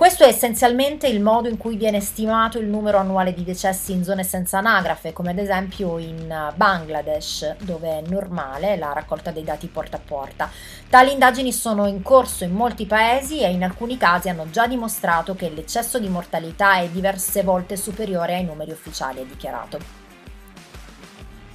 Questo 0.00 0.24
è 0.24 0.28
essenzialmente 0.28 1.08
il 1.08 1.20
modo 1.20 1.46
in 1.46 1.58
cui 1.58 1.76
viene 1.76 2.00
stimato 2.00 2.58
il 2.58 2.64
numero 2.64 2.96
annuale 2.96 3.34
di 3.34 3.44
decessi 3.44 3.92
in 3.92 4.02
zone 4.02 4.24
senza 4.24 4.56
anagrafe, 4.56 5.12
come 5.12 5.32
ad 5.32 5.38
esempio 5.38 5.98
in 5.98 6.52
Bangladesh, 6.54 7.56
dove 7.58 7.98
è 7.98 8.02
normale 8.08 8.78
la 8.78 8.94
raccolta 8.94 9.30
dei 9.30 9.44
dati 9.44 9.66
porta 9.66 9.98
a 9.98 10.02
porta. 10.02 10.50
Tali 10.88 11.12
indagini 11.12 11.52
sono 11.52 11.86
in 11.86 12.00
corso 12.00 12.44
in 12.44 12.52
molti 12.52 12.86
paesi 12.86 13.42
e 13.42 13.50
in 13.50 13.62
alcuni 13.62 13.98
casi 13.98 14.30
hanno 14.30 14.48
già 14.48 14.66
dimostrato 14.66 15.34
che 15.34 15.50
l'eccesso 15.50 15.98
di 15.98 16.08
mortalità 16.08 16.76
è 16.78 16.88
diverse 16.88 17.42
volte 17.42 17.76
superiore 17.76 18.36
ai 18.36 18.44
numeri 18.44 18.70
ufficiali, 18.70 19.20
è 19.20 19.26
dichiarato 19.26 19.99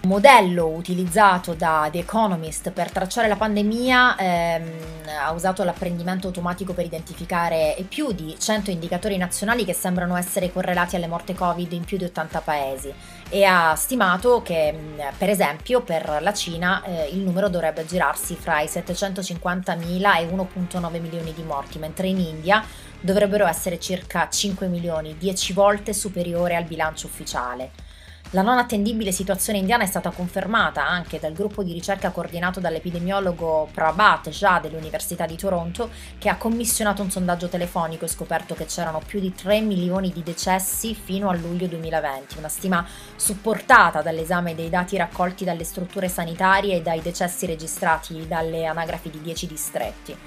modello 0.05 0.67
utilizzato 0.67 1.53
da 1.53 1.89
The 1.91 1.99
Economist 1.99 2.71
per 2.71 2.91
tracciare 2.91 3.27
la 3.27 3.35
pandemia 3.35 4.15
ehm, 4.15 4.71
ha 5.21 5.31
usato 5.31 5.63
l'apprendimento 5.63 6.27
automatico 6.27 6.73
per 6.73 6.85
identificare 6.85 7.75
più 7.87 8.11
di 8.11 8.35
100 8.37 8.71
indicatori 8.71 9.17
nazionali 9.17 9.65
che 9.65 9.73
sembrano 9.73 10.15
essere 10.15 10.51
correlati 10.51 10.95
alle 10.95 11.07
morte 11.07 11.33
Covid 11.33 11.71
in 11.71 11.83
più 11.83 11.97
di 11.97 12.05
80 12.05 12.41
paesi 12.41 12.93
e 13.29 13.43
ha 13.43 13.75
stimato 13.75 14.41
che 14.41 14.77
per 15.17 15.29
esempio 15.29 15.81
per 15.81 16.19
la 16.21 16.33
Cina 16.33 16.83
eh, 16.83 17.09
il 17.11 17.19
numero 17.19 17.49
dovrebbe 17.49 17.85
girarsi 17.85 18.35
fra 18.35 18.61
i 18.61 18.65
750.000 18.65 20.17
e 20.19 20.27
1.9 20.27 21.01
milioni 21.01 21.33
di 21.33 21.43
morti, 21.43 21.79
mentre 21.79 22.07
in 22.07 22.19
India 22.19 22.63
dovrebbero 22.99 23.45
essere 23.45 23.79
circa 23.79 24.29
5 24.29 24.67
milioni, 24.67 25.17
10 25.17 25.53
volte 25.53 25.93
superiore 25.93 26.55
al 26.55 26.65
bilancio 26.65 27.07
ufficiale. 27.07 27.84
La 28.35 28.41
non 28.41 28.57
attendibile 28.57 29.13
situazione 29.13 29.59
indiana 29.59 29.85
è 29.85 29.87
stata 29.87 30.09
confermata 30.09 30.85
anche 30.85 31.19
dal 31.19 31.31
gruppo 31.31 31.63
di 31.63 31.71
ricerca 31.71 32.11
coordinato 32.11 32.59
dall'epidemiologo 32.59 33.69
Prabhat 33.71 34.27
Jha 34.27 34.59
dell'Università 34.59 35.25
di 35.25 35.37
Toronto, 35.37 35.89
che 36.17 36.27
ha 36.27 36.35
commissionato 36.35 37.01
un 37.01 37.09
sondaggio 37.09 37.47
telefonico 37.47 38.03
e 38.03 38.09
scoperto 38.09 38.53
che 38.53 38.65
c'erano 38.65 38.99
più 38.99 39.21
di 39.21 39.33
3 39.33 39.61
milioni 39.61 40.11
di 40.11 40.21
decessi 40.21 40.93
fino 40.95 41.29
a 41.29 41.33
luglio 41.33 41.67
2020, 41.67 42.37
una 42.37 42.49
stima 42.49 42.85
supportata 43.15 44.01
dall'esame 44.01 44.53
dei 44.53 44.67
dati 44.67 44.97
raccolti 44.97 45.45
dalle 45.45 45.63
strutture 45.63 46.09
sanitarie 46.09 46.75
e 46.75 46.81
dai 46.81 47.01
decessi 47.01 47.45
registrati 47.45 48.27
dalle 48.27 48.65
anagrafi 48.65 49.09
di 49.11 49.21
10 49.21 49.47
distretti. 49.47 50.17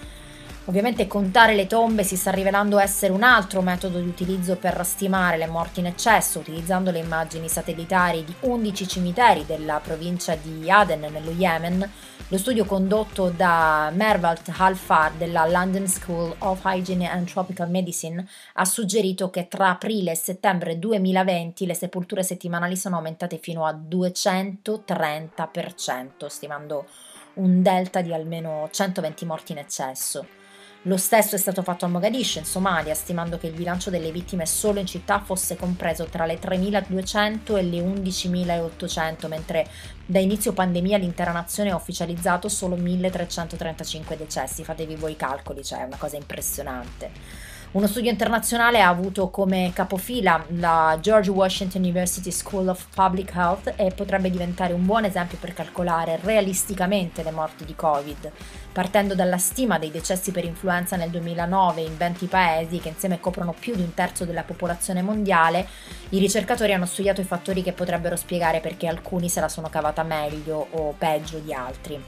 Ovviamente 0.68 1.06
contare 1.06 1.54
le 1.54 1.66
tombe 1.66 2.04
si 2.04 2.14
sta 2.14 2.30
rivelando 2.30 2.78
essere 2.78 3.10
un 3.10 3.22
altro 3.22 3.62
metodo 3.62 4.00
di 4.00 4.06
utilizzo 4.06 4.56
per 4.56 4.84
stimare 4.84 5.38
le 5.38 5.46
morti 5.46 5.80
in 5.80 5.86
eccesso, 5.86 6.40
utilizzando 6.40 6.90
le 6.90 6.98
immagini 6.98 7.48
satellitari 7.48 8.22
di 8.22 8.34
11 8.40 8.86
cimiteri 8.86 9.46
della 9.46 9.80
provincia 9.82 10.34
di 10.34 10.70
Aden 10.70 11.08
nello 11.10 11.30
Yemen. 11.30 11.90
Lo 12.28 12.36
studio 12.36 12.66
condotto 12.66 13.30
da 13.30 13.90
Mervalt 13.94 14.52
Halfar 14.58 15.12
della 15.12 15.46
London 15.46 15.86
School 15.86 16.34
of 16.40 16.62
Hygiene 16.62 17.08
and 17.08 17.30
Tropical 17.30 17.70
Medicine 17.70 18.28
ha 18.52 18.66
suggerito 18.66 19.30
che 19.30 19.48
tra 19.48 19.70
aprile 19.70 20.10
e 20.10 20.16
settembre 20.16 20.78
2020 20.78 21.64
le 21.64 21.72
sepolture 21.72 22.22
settimanali 22.22 22.76
sono 22.76 22.96
aumentate 22.96 23.38
fino 23.38 23.64
a 23.64 23.72
230%, 23.72 26.26
stimando 26.26 26.84
un 27.36 27.62
delta 27.62 28.02
di 28.02 28.12
almeno 28.12 28.68
120 28.70 29.24
morti 29.24 29.52
in 29.52 29.58
eccesso. 29.58 30.37
Lo 30.82 30.96
stesso 30.96 31.34
è 31.34 31.38
stato 31.38 31.62
fatto 31.62 31.86
a 31.86 31.88
Mogadiscio, 31.88 32.38
in 32.38 32.44
Somalia, 32.44 32.94
stimando 32.94 33.36
che 33.36 33.48
il 33.48 33.52
bilancio 33.52 33.90
delle 33.90 34.12
vittime 34.12 34.46
solo 34.46 34.78
in 34.78 34.86
città 34.86 35.18
fosse 35.18 35.56
compreso 35.56 36.04
tra 36.04 36.24
le 36.24 36.38
3.200 36.38 37.56
e 37.56 37.62
le 37.62 37.80
11.800, 37.80 39.26
mentre 39.26 39.68
da 40.06 40.20
inizio 40.20 40.52
pandemia 40.52 40.96
l'intera 40.96 41.32
nazione 41.32 41.70
ha 41.70 41.74
ufficializzato 41.74 42.48
solo 42.48 42.76
1.335 42.76 44.16
decessi. 44.16 44.62
Fatevi 44.62 44.94
voi 44.94 45.12
i 45.12 45.16
calcoli, 45.16 45.64
cioè 45.64 45.80
è 45.80 45.84
una 45.84 45.96
cosa 45.96 46.16
impressionante. 46.16 47.10
Uno 47.70 47.86
studio 47.86 48.10
internazionale 48.10 48.80
ha 48.80 48.88
avuto 48.88 49.28
come 49.28 49.72
capofila 49.74 50.42
la 50.56 50.96
George 51.02 51.30
Washington 51.30 51.82
University 51.82 52.30
School 52.30 52.68
of 52.68 52.86
Public 52.94 53.34
Health 53.34 53.74
e 53.76 53.92
potrebbe 53.94 54.30
diventare 54.30 54.72
un 54.72 54.86
buon 54.86 55.04
esempio 55.04 55.36
per 55.38 55.52
calcolare 55.52 56.18
realisticamente 56.22 57.22
le 57.22 57.30
morti 57.30 57.66
di 57.66 57.74
Covid, 57.74 58.32
partendo 58.72 59.14
dalla 59.14 59.36
stima 59.36 59.78
dei 59.78 59.90
decessi 59.90 60.30
per 60.30 60.46
influenza 60.46 60.96
nel 60.96 61.10
2009 61.10 61.82
in 61.82 61.94
20 61.94 62.24
paesi 62.24 62.78
che 62.78 62.88
insieme 62.88 63.20
coprono 63.20 63.52
più 63.52 63.74
di 63.74 63.82
un 63.82 63.92
terzo 63.92 64.24
della 64.24 64.44
popolazione 64.44 65.02
mondiale, 65.02 65.68
i 66.08 66.18
ricercatori 66.18 66.72
hanno 66.72 66.86
studiato 66.86 67.20
i 67.20 67.24
fattori 67.24 67.62
che 67.62 67.74
potrebbero 67.74 68.16
spiegare 68.16 68.60
perché 68.60 68.86
alcuni 68.86 69.28
se 69.28 69.40
la 69.40 69.48
sono 69.50 69.68
cavata 69.68 70.02
meglio 70.02 70.68
o 70.70 70.94
peggio 70.96 71.38
di 71.38 71.52
altri 71.52 72.02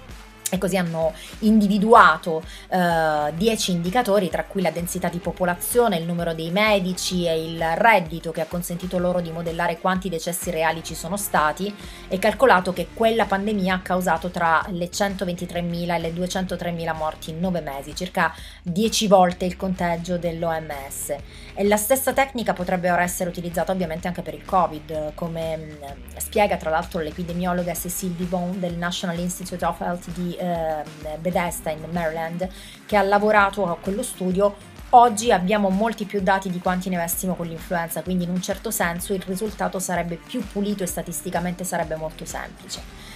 e 0.50 0.58
così 0.58 0.76
hanno 0.76 1.12
individuato 1.40 2.42
10 2.68 2.70
eh, 2.70 3.74
indicatori, 3.74 4.28
tra 4.28 4.44
cui 4.44 4.62
la 4.62 4.70
densità 4.70 5.08
di 5.08 5.18
popolazione, 5.18 5.96
il 5.96 6.04
numero 6.04 6.34
dei 6.34 6.50
medici 6.50 7.26
e 7.26 7.42
il 7.42 7.62
reddito 7.76 8.30
che 8.32 8.40
ha 8.40 8.46
consentito 8.46 8.98
loro 8.98 9.20
di 9.20 9.30
modellare 9.30 9.78
quanti 9.78 10.08
decessi 10.08 10.50
reali 10.50 10.82
ci 10.82 10.94
sono 10.94 11.16
stati 11.16 11.74
e 12.08 12.18
calcolato 12.18 12.72
che 12.72 12.88
quella 12.92 13.24
pandemia 13.24 13.74
ha 13.74 13.80
causato 13.80 14.30
tra 14.30 14.64
le 14.68 14.90
123.000 14.90 15.94
e 15.94 15.98
le 15.98 16.12
203.000 16.12 16.96
morti 16.96 17.30
in 17.30 17.40
9 17.40 17.60
mesi, 17.60 17.94
circa 17.94 18.34
10 18.62 19.06
volte 19.06 19.44
il 19.44 19.56
conteggio 19.56 20.18
dell'OMS. 20.18 21.14
E 21.54 21.64
la 21.64 21.76
stessa 21.76 22.12
tecnica 22.12 22.52
potrebbe 22.52 22.90
ora 22.90 23.02
essere 23.02 23.28
utilizzata 23.28 23.72
ovviamente 23.72 24.06
anche 24.06 24.22
per 24.22 24.34
il 24.34 24.44
Covid, 24.44 25.14
come 25.14 25.56
mh, 25.56 25.62
mm, 25.62 26.16
spiega 26.16 26.56
tra 26.56 26.70
l'altro 26.70 27.00
l'epidemiologa 27.00 27.74
Cecile 27.74 28.14
Dibon 28.16 28.60
del 28.60 28.76
National 28.76 29.18
Institute 29.18 29.64
of 29.64 29.80
Health 29.80 30.10
di 30.12 30.34
eh, 30.36 30.82
Bethesda 31.18 31.70
in 31.70 31.84
Maryland, 31.90 32.48
che 32.86 32.96
ha 32.96 33.02
lavorato 33.02 33.66
a 33.66 33.76
quello 33.76 34.02
studio. 34.02 34.68
Oggi 34.92 35.30
abbiamo 35.30 35.68
molti 35.70 36.04
più 36.04 36.20
dati 36.20 36.50
di 36.50 36.58
quanti 36.58 36.88
ne 36.88 36.96
avessimo 36.96 37.34
con 37.34 37.46
l'influenza, 37.46 38.02
quindi 38.02 38.24
in 38.24 38.30
un 38.30 38.42
certo 38.42 38.70
senso 38.70 39.12
il 39.12 39.22
risultato 39.22 39.78
sarebbe 39.78 40.16
più 40.16 40.44
pulito 40.44 40.82
e 40.82 40.86
statisticamente 40.86 41.62
sarebbe 41.62 41.94
molto 41.94 42.24
semplice 42.24 43.09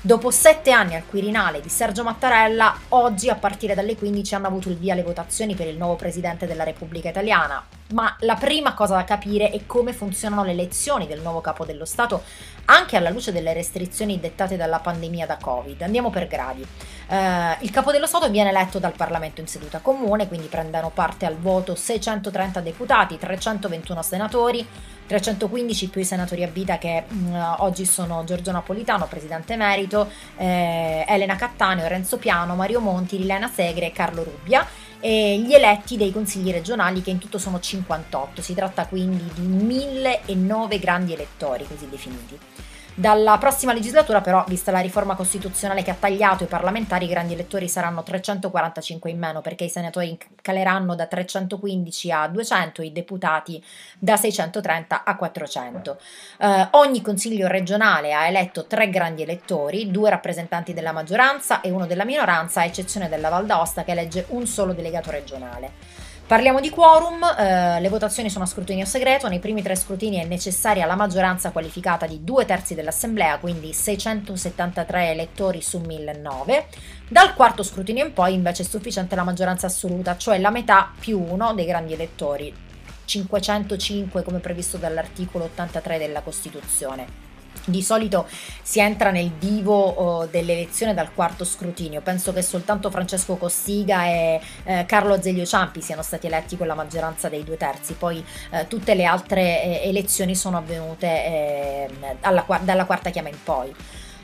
Dopo 0.00 0.30
sette 0.30 0.70
anni 0.70 0.94
al 0.94 1.06
Quirinale 1.06 1.60
di 1.60 1.68
Sergio 1.68 2.04
Mattarella, 2.04 2.78
oggi 2.90 3.28
a 3.28 3.34
partire 3.34 3.74
dalle 3.74 3.96
15 3.96 4.34
hanno 4.36 4.46
avuto 4.46 4.68
il 4.68 4.76
via 4.76 4.94
le 4.94 5.02
votazioni 5.02 5.54
per 5.54 5.66
il 5.66 5.76
nuovo 5.76 5.96
Presidente 5.96 6.46
della 6.46 6.62
Repubblica 6.62 7.08
Italiana. 7.08 7.77
Ma 7.90 8.14
la 8.20 8.34
prima 8.34 8.74
cosa 8.74 8.96
da 8.96 9.04
capire 9.04 9.50
è 9.50 9.64
come 9.64 9.94
funzionano 9.94 10.44
le 10.44 10.50
elezioni 10.50 11.06
del 11.06 11.22
nuovo 11.22 11.40
capo 11.40 11.64
dello 11.64 11.86
Stato, 11.86 12.22
anche 12.66 12.96
alla 12.96 13.08
luce 13.08 13.32
delle 13.32 13.54
restrizioni 13.54 14.20
dettate 14.20 14.56
dalla 14.56 14.78
pandemia 14.78 15.24
da 15.24 15.38
Covid. 15.40 15.80
Andiamo 15.80 16.10
per 16.10 16.26
gradi. 16.26 16.60
Uh, 16.60 17.14
il 17.60 17.70
capo 17.70 17.90
dello 17.90 18.06
Stato 18.06 18.28
viene 18.28 18.50
eletto 18.50 18.78
dal 18.78 18.92
Parlamento 18.92 19.40
in 19.40 19.46
seduta 19.46 19.78
comune, 19.78 20.28
quindi 20.28 20.48
prendono 20.48 20.90
parte 20.90 21.24
al 21.24 21.38
voto 21.38 21.74
630 21.74 22.60
deputati, 22.60 23.16
321 23.16 24.02
senatori, 24.02 24.66
315 25.06 25.88
più 25.88 26.02
i 26.02 26.04
senatori 26.04 26.42
a 26.42 26.48
vita 26.48 26.76
che 26.76 27.04
mm, 27.10 27.34
oggi 27.58 27.86
sono 27.86 28.22
Giorgio 28.24 28.52
Napolitano, 28.52 29.06
presidente 29.06 29.54
emerito, 29.54 30.10
eh, 30.36 31.06
Elena 31.08 31.36
Cattaneo, 31.36 31.88
Renzo 31.88 32.18
Piano, 32.18 32.54
Mario 32.54 32.80
Monti, 32.80 33.16
Liliana 33.16 33.48
Segre 33.48 33.86
e 33.86 33.92
Carlo 33.92 34.24
Rubbia 34.24 34.66
e 35.00 35.38
gli 35.38 35.52
eletti 35.52 35.96
dei 35.96 36.12
consigli 36.12 36.50
regionali 36.50 37.02
che 37.02 37.10
in 37.10 37.18
tutto 37.18 37.38
sono 37.38 37.60
58. 37.60 38.42
Si 38.42 38.54
tratta 38.54 38.86
quindi 38.86 39.30
di 39.34 39.46
1009 39.46 40.78
grandi 40.78 41.12
elettori 41.12 41.66
così 41.66 41.88
definiti. 41.88 42.38
Dalla 42.98 43.38
prossima 43.38 43.72
legislatura 43.72 44.20
però, 44.20 44.44
vista 44.48 44.72
la 44.72 44.80
riforma 44.80 45.14
costituzionale 45.14 45.84
che 45.84 45.92
ha 45.92 45.96
tagliato 45.96 46.42
i 46.42 46.48
parlamentari, 46.48 47.04
i 47.04 47.08
grandi 47.08 47.34
elettori 47.34 47.68
saranno 47.68 48.02
345 48.02 49.08
in 49.08 49.20
meno 49.20 49.40
perché 49.40 49.62
i 49.62 49.68
senatori 49.68 50.18
caleranno 50.42 50.96
da 50.96 51.06
315 51.06 52.10
a 52.10 52.26
200, 52.26 52.82
i 52.82 52.90
deputati 52.90 53.62
da 54.00 54.16
630 54.16 55.04
a 55.04 55.14
400. 55.14 55.96
Eh, 56.40 56.68
ogni 56.72 57.00
consiglio 57.00 57.46
regionale 57.46 58.14
ha 58.14 58.26
eletto 58.26 58.66
tre 58.66 58.90
grandi 58.90 59.22
elettori, 59.22 59.92
due 59.92 60.10
rappresentanti 60.10 60.74
della 60.74 60.90
maggioranza 60.90 61.60
e 61.60 61.70
uno 61.70 61.86
della 61.86 62.04
minoranza, 62.04 62.62
a 62.62 62.64
eccezione 62.64 63.08
della 63.08 63.28
Val 63.28 63.46
d'Aosta 63.46 63.84
che 63.84 63.92
elegge 63.92 64.24
un 64.30 64.44
solo 64.44 64.72
delegato 64.72 65.12
regionale. 65.12 66.07
Parliamo 66.28 66.60
di 66.60 66.68
quorum, 66.68 67.24
eh, 67.24 67.80
le 67.80 67.88
votazioni 67.88 68.28
sono 68.28 68.44
a 68.44 68.46
scrutinio 68.46 68.84
segreto, 68.84 69.28
nei 69.28 69.38
primi 69.38 69.62
tre 69.62 69.74
scrutini 69.74 70.18
è 70.18 70.26
necessaria 70.26 70.84
la 70.84 70.94
maggioranza 70.94 71.52
qualificata 71.52 72.06
di 72.06 72.22
due 72.22 72.44
terzi 72.44 72.74
dell'assemblea, 72.74 73.38
quindi 73.38 73.72
673 73.72 75.12
elettori 75.12 75.62
su 75.62 75.78
1009. 75.78 76.66
Dal 77.08 77.32
quarto 77.32 77.62
scrutinio 77.62 78.04
in 78.04 78.12
poi 78.12 78.34
invece 78.34 78.62
è 78.62 78.66
sufficiente 78.66 79.14
la 79.14 79.22
maggioranza 79.22 79.68
assoluta, 79.68 80.18
cioè 80.18 80.36
la 80.38 80.50
metà 80.50 80.92
più 81.00 81.18
uno 81.18 81.54
dei 81.54 81.64
grandi 81.64 81.94
elettori, 81.94 82.54
505 83.06 84.22
come 84.22 84.40
previsto 84.40 84.76
dall'articolo 84.76 85.44
83 85.44 85.96
della 85.96 86.20
Costituzione. 86.20 87.27
Di 87.68 87.82
solito 87.82 88.26
si 88.62 88.80
entra 88.80 89.10
nel 89.10 89.30
vivo 89.30 89.74
oh, 89.74 90.26
dell'elezione 90.26 90.94
dal 90.94 91.12
quarto 91.12 91.44
scrutinio. 91.44 92.00
Penso 92.00 92.32
che 92.32 92.40
soltanto 92.40 92.90
Francesco 92.90 93.36
Cossiga 93.36 94.06
e 94.06 94.40
eh, 94.64 94.84
Carlo 94.86 95.12
Azeglio 95.12 95.44
Ciampi 95.44 95.82
siano 95.82 96.02
stati 96.02 96.26
eletti 96.26 96.56
con 96.56 96.66
la 96.66 96.74
maggioranza 96.74 97.28
dei 97.28 97.44
due 97.44 97.58
terzi. 97.58 97.92
Poi 97.92 98.24
eh, 98.50 98.66
tutte 98.68 98.94
le 98.94 99.04
altre 99.04 99.62
eh, 99.82 99.88
elezioni 99.88 100.34
sono 100.34 100.56
avvenute 100.56 101.06
ehm, 101.06 102.16
alla, 102.20 102.46
dalla 102.62 102.86
quarta 102.86 103.10
chiama 103.10 103.28
in 103.28 103.42
poi 103.42 103.74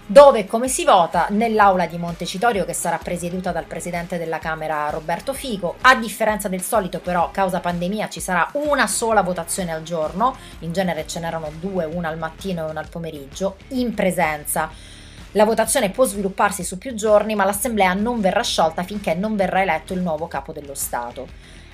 dove 0.06 0.40
e 0.40 0.46
come 0.46 0.68
si 0.68 0.84
vota 0.84 1.28
nell'aula 1.30 1.86
di 1.86 1.96
Montecitorio 1.96 2.66
che 2.66 2.74
sarà 2.74 2.98
presieduta 2.98 3.52
dal 3.52 3.64
presidente 3.64 4.18
della 4.18 4.38
Camera 4.38 4.90
Roberto 4.90 5.32
Fico. 5.32 5.76
A 5.80 5.96
differenza 5.96 6.48
del 6.48 6.60
solito 6.60 7.00
però, 7.00 7.30
causa 7.30 7.60
pandemia, 7.60 8.10
ci 8.10 8.20
sarà 8.20 8.46
una 8.52 8.86
sola 8.86 9.22
votazione 9.22 9.72
al 9.72 9.82
giorno, 9.82 10.36
in 10.60 10.72
genere 10.72 11.06
ce 11.06 11.20
n'erano 11.20 11.50
due, 11.58 11.86
una 11.86 12.08
al 12.08 12.18
mattino 12.18 12.66
e 12.66 12.70
una 12.70 12.80
al 12.80 12.88
pomeriggio, 12.88 13.56
in 13.68 13.94
presenza 13.94 14.70
La 15.32 15.44
votazione 15.44 15.90
può 15.90 16.04
svilupparsi 16.04 16.62
su 16.62 16.78
più 16.78 16.94
giorni, 16.94 17.34
ma 17.34 17.44
l'Assemblea 17.44 17.92
non 17.94 18.20
verrà 18.20 18.42
sciolta 18.42 18.84
finché 18.84 19.14
non 19.14 19.34
verrà 19.34 19.62
eletto 19.62 19.92
il 19.92 20.00
nuovo 20.00 20.28
capo 20.28 20.52
dello 20.52 20.74
Stato. 20.74 21.26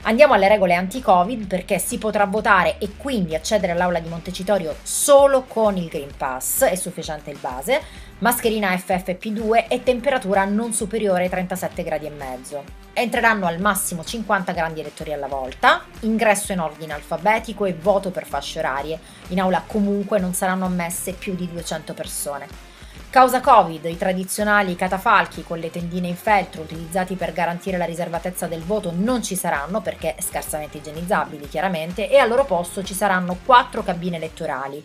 Andiamo 0.02 0.32
alle 0.32 0.48
regole 0.48 0.74
anti-Covid 0.74 1.46
perché 1.46 1.78
si 1.78 1.98
potrà 1.98 2.24
votare 2.24 2.78
e 2.78 2.96
quindi 2.96 3.34
accedere 3.34 3.72
all'aula 3.72 4.00
di 4.00 4.08
Montecitorio 4.08 4.76
solo 4.82 5.42
con 5.42 5.76
il 5.76 5.88
Green 5.88 6.16
Pass, 6.16 6.64
è 6.64 6.74
sufficiente 6.74 7.28
il 7.28 7.36
base, 7.38 7.82
mascherina 8.20 8.72
FFP2 8.72 9.66
e 9.68 9.82
temperatura 9.82 10.46
non 10.46 10.72
superiore 10.72 11.24
ai 11.24 11.28
37 11.28 11.82
gradi 11.82 12.06
e 12.06 12.10
mezzo. 12.10 12.64
Entreranno 12.94 13.46
al 13.46 13.60
massimo 13.60 14.02
50 14.02 14.52
grandi 14.52 14.80
elettori 14.80 15.12
alla 15.12 15.28
volta, 15.28 15.84
ingresso 16.00 16.52
in 16.52 16.60
ordine 16.60 16.94
alfabetico 16.94 17.66
e 17.66 17.74
voto 17.74 18.10
per 18.10 18.24
fasce 18.24 18.58
orarie. 18.58 18.98
In 19.28 19.40
aula 19.40 19.62
comunque 19.66 20.18
non 20.18 20.32
saranno 20.32 20.64
ammesse 20.64 21.12
più 21.12 21.34
di 21.34 21.46
200 21.46 21.92
persone. 21.92 22.69
Causa 23.10 23.40
Covid, 23.40 23.86
i 23.86 23.98
tradizionali 23.98 24.76
catafalchi 24.76 25.42
con 25.42 25.58
le 25.58 25.68
tendine 25.68 26.06
in 26.06 26.14
feltro 26.14 26.62
utilizzati 26.62 27.16
per 27.16 27.32
garantire 27.32 27.76
la 27.76 27.84
riservatezza 27.84 28.46
del 28.46 28.62
voto 28.62 28.92
non 28.94 29.20
ci 29.20 29.34
saranno 29.34 29.80
perché 29.80 30.14
scarsamente 30.20 30.78
igienizzabili 30.78 31.48
chiaramente 31.48 32.08
e 32.08 32.18
al 32.18 32.28
loro 32.28 32.44
posto 32.44 32.84
ci 32.84 32.94
saranno 32.94 33.36
quattro 33.44 33.82
cabine 33.82 34.14
elettorali 34.14 34.80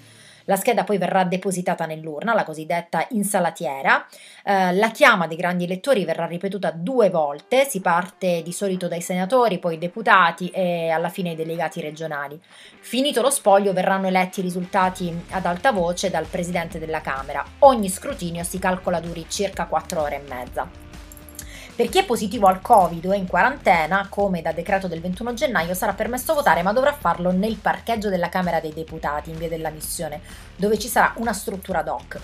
la 0.46 0.56
scheda 0.56 0.84
poi 0.84 0.98
verrà 0.98 1.24
depositata 1.24 1.86
nell'urna, 1.86 2.34
la 2.34 2.44
cosiddetta 2.44 3.06
insalatiera. 3.10 4.06
Eh, 4.44 4.74
la 4.74 4.90
chiama 4.92 5.28
dei 5.28 5.38
grandi 5.38 5.66
elettori 5.66 6.06
verrà 6.06 6.26
ripetuta 6.26 6.72
due 6.72 7.10
volte, 7.10 7.66
si 7.66 7.82
parte 7.82 8.42
di 8.42 8.52
solito 8.52 8.88
dai 8.88 9.02
senatori, 9.02 9.60
poi 9.60 9.78
deputati 9.78 10.50
e 10.50 10.90
alla 10.90 11.10
fine 11.10 11.32
i 11.32 11.36
delegati 11.36 11.82
regionali. 11.82 12.40
Finito 12.80 13.22
lo 13.22 13.30
spoglio 13.30 13.74
verranno 13.74 14.08
eletti 14.08 14.40
i 14.40 14.44
risultati 14.44 15.14
ad 15.32 15.46
alta 15.46 15.72
voce 15.72 16.10
dal 16.10 16.26
presidente 16.26 16.80
della 16.80 17.02
Camera. 17.02 17.44
Ogni 17.60 17.90
scrutinio 17.90 18.44
si 18.44 18.60
calcola 18.60 19.00
duri 19.00 19.26
circa 19.28 19.66
4 19.66 20.02
ore 20.02 20.16
e 20.16 20.28
mezza. 20.28 20.85
Per 21.76 21.90
chi 21.90 21.98
è 21.98 22.06
positivo 22.06 22.48
al 22.48 22.62
Covid 22.62 23.06
o 23.06 23.12
è 23.12 23.18
in 23.18 23.28
quarantena, 23.28 24.08
come 24.10 24.42
da 24.42 24.54
decreto 24.54 24.88
del 24.88 25.02
21 25.02 25.34
gennaio, 25.34 25.74
sarà 25.74 25.92
permesso 25.92 26.34
votare, 26.34 26.64
ma 26.64 26.72
dovrà 26.72 26.94
farlo 26.94 27.32
nel 27.32 27.58
parcheggio 27.58 28.08
della 28.08 28.30
Camera 28.30 28.62
dei 28.62 28.72
Deputati 28.74 29.30
in 29.30 29.38
via 29.38 29.50
della 29.50 29.72
Missione, 29.72 30.22
dove 30.56 30.80
ci 30.80 30.88
sarà 30.88 31.12
una 31.18 31.34
struttura 31.34 31.82
doc. 31.82 32.18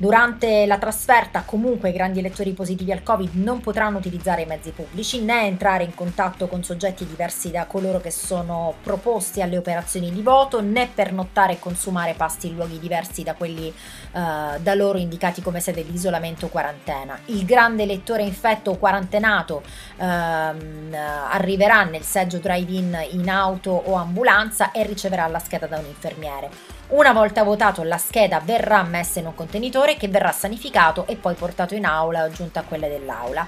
Durante 0.00 0.64
la 0.66 0.78
trasferta 0.78 1.42
comunque 1.44 1.88
i 1.88 1.92
grandi 1.92 2.20
elettori 2.20 2.52
positivi 2.52 2.92
al 2.92 3.02
Covid 3.02 3.34
non 3.34 3.60
potranno 3.60 3.98
utilizzare 3.98 4.42
i 4.42 4.46
mezzi 4.46 4.70
pubblici 4.70 5.22
né 5.22 5.46
entrare 5.46 5.82
in 5.82 5.92
contatto 5.92 6.46
con 6.46 6.62
soggetti 6.62 7.04
diversi 7.04 7.50
da 7.50 7.66
coloro 7.66 8.00
che 8.00 8.12
sono 8.12 8.74
proposti 8.80 9.42
alle 9.42 9.56
operazioni 9.56 10.12
di 10.12 10.22
voto 10.22 10.60
né 10.60 10.88
pernottare 10.94 11.54
e 11.54 11.58
consumare 11.58 12.14
pasti 12.14 12.46
in 12.46 12.54
luoghi 12.54 12.78
diversi 12.78 13.24
da 13.24 13.34
quelli 13.34 13.66
eh, 13.66 14.60
da 14.60 14.74
loro 14.74 14.98
indicati 14.98 15.42
come 15.42 15.58
sede 15.58 15.84
di 15.84 15.92
isolamento 15.92 16.46
o 16.46 16.48
quarantena. 16.48 17.18
Il 17.24 17.44
grande 17.44 17.82
elettore 17.82 18.22
infetto 18.22 18.70
o 18.70 18.76
quarantenato 18.98 19.62
ehm, 19.96 20.94
arriverà 21.30 21.84
nel 21.84 22.02
seggio 22.02 22.38
drive-in 22.38 23.06
in 23.12 23.30
auto 23.30 23.70
o 23.70 23.94
ambulanza 23.94 24.72
e 24.72 24.82
riceverà 24.82 25.26
la 25.28 25.38
scheda 25.38 25.66
da 25.66 25.78
un 25.78 25.86
infermiere. 25.86 26.50
Una 26.88 27.12
volta 27.12 27.42
votato 27.42 27.82
la 27.82 27.98
scheda 27.98 28.40
verrà 28.40 28.82
messa 28.82 29.20
in 29.20 29.26
un 29.26 29.34
contenitore 29.34 29.96
che 29.96 30.08
verrà 30.08 30.32
sanificato 30.32 31.06
e 31.06 31.16
poi 31.16 31.34
portato 31.34 31.74
in 31.74 31.84
aula 31.84 32.22
aggiunto 32.22 32.58
a 32.58 32.62
quelle 32.62 32.88
dell'aula. 32.88 33.46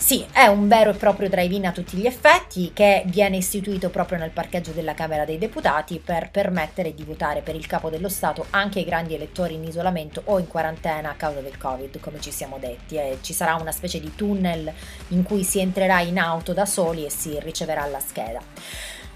Sì, 0.00 0.24
è 0.32 0.46
un 0.46 0.68
vero 0.68 0.90
e 0.90 0.94
proprio 0.94 1.28
drive-in 1.28 1.66
a 1.66 1.72
tutti 1.72 1.96
gli 1.96 2.06
effetti 2.06 2.70
che 2.72 3.02
viene 3.06 3.36
istituito 3.36 3.90
proprio 3.90 4.16
nel 4.16 4.30
parcheggio 4.30 4.70
della 4.70 4.94
Camera 4.94 5.24
dei 5.24 5.38
Deputati 5.38 6.00
per 6.02 6.30
permettere 6.30 6.94
di 6.94 7.02
votare 7.02 7.42
per 7.42 7.56
il 7.56 7.66
capo 7.66 7.90
dello 7.90 8.08
Stato 8.08 8.46
anche 8.50 8.78
ai 8.78 8.84
grandi 8.84 9.14
elettori 9.14 9.54
in 9.54 9.64
isolamento 9.64 10.22
o 10.26 10.38
in 10.38 10.46
quarantena 10.46 11.10
a 11.10 11.14
causa 11.14 11.40
del 11.40 11.58
Covid, 11.58 11.98
come 11.98 12.20
ci 12.20 12.30
siamo 12.30 12.58
detti. 12.60 12.94
E 12.94 13.18
ci 13.22 13.32
sarà 13.32 13.56
una 13.56 13.72
specie 13.72 13.98
di 13.98 14.14
tunnel 14.14 14.72
in 15.08 15.24
cui 15.24 15.42
si 15.42 15.58
entrerà 15.58 16.00
in 16.00 16.18
auto 16.18 16.52
da 16.52 16.64
soli 16.64 17.04
e 17.04 17.10
si 17.10 17.36
riceverà 17.40 17.84
la 17.86 18.00
scheda. 18.00 18.40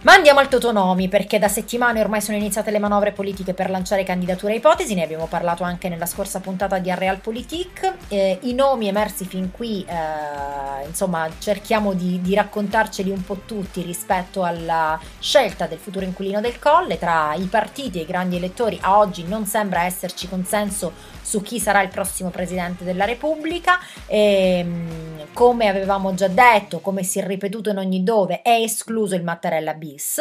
Ma 0.02 0.14
andiamo 0.14 0.40
al 0.40 0.48
Totonomi, 0.48 1.08
perché 1.08 1.38
da 1.38 1.46
settimane 1.46 2.00
ormai 2.00 2.20
sono 2.20 2.36
iniziate 2.36 2.72
le 2.72 2.80
manovre 2.80 3.12
politiche 3.12 3.54
per 3.54 3.70
lanciare 3.70 4.02
candidature 4.02 4.54
a 4.54 4.56
ipotesi, 4.56 4.94
ne 4.94 5.04
abbiamo 5.04 5.28
parlato 5.28 5.62
anche 5.62 5.88
nella 5.88 6.06
scorsa 6.06 6.40
puntata 6.40 6.80
di 6.80 6.92
Realpolitik. 6.92 7.94
Eh, 8.08 8.40
I 8.42 8.52
nomi 8.52 8.88
emersi 8.88 9.26
fin 9.26 9.52
qui, 9.52 9.86
eh, 9.86 10.86
insomma, 10.88 11.28
cerchiamo 11.38 11.92
di, 11.92 12.20
di, 12.20 12.34
raccontarceli 12.34 13.10
un 13.10 13.24
po' 13.24 13.42
tutti 13.46 13.82
rispetto 13.82 14.42
alla 14.42 14.98
scelta 15.20 15.68
del 15.68 15.78
futuro 15.78 16.04
inquilino 16.04 16.40
del 16.40 16.58
Colle. 16.58 16.98
Tra 16.98 17.34
i 17.34 17.44
partiti 17.44 18.00
e 18.00 18.02
i 18.02 18.06
grandi 18.06 18.34
elettori 18.34 18.76
a 18.82 18.98
oggi 18.98 19.22
non 19.22 19.46
sembra 19.46 19.84
esserci 19.84 20.28
consenso 20.28 20.92
su 21.22 21.40
chi 21.40 21.58
sarà 21.58 21.80
il 21.82 21.88
prossimo 21.88 22.30
presidente 22.30 22.84
della 22.84 23.04
Repubblica. 23.04 23.78
E, 24.06 24.58
ehm, 24.58 25.26
come 25.32 25.68
avevamo 25.68 26.12
già 26.14 26.28
detto, 26.28 26.80
come 26.80 27.02
si 27.02 27.18
è 27.18 27.26
ripetuto 27.26 27.70
in 27.70 27.78
ogni 27.78 28.02
dove, 28.02 28.42
è 28.42 28.60
escluso 28.60 29.14
il 29.14 29.24
Mattarella 29.24 29.74
bis. 29.74 30.20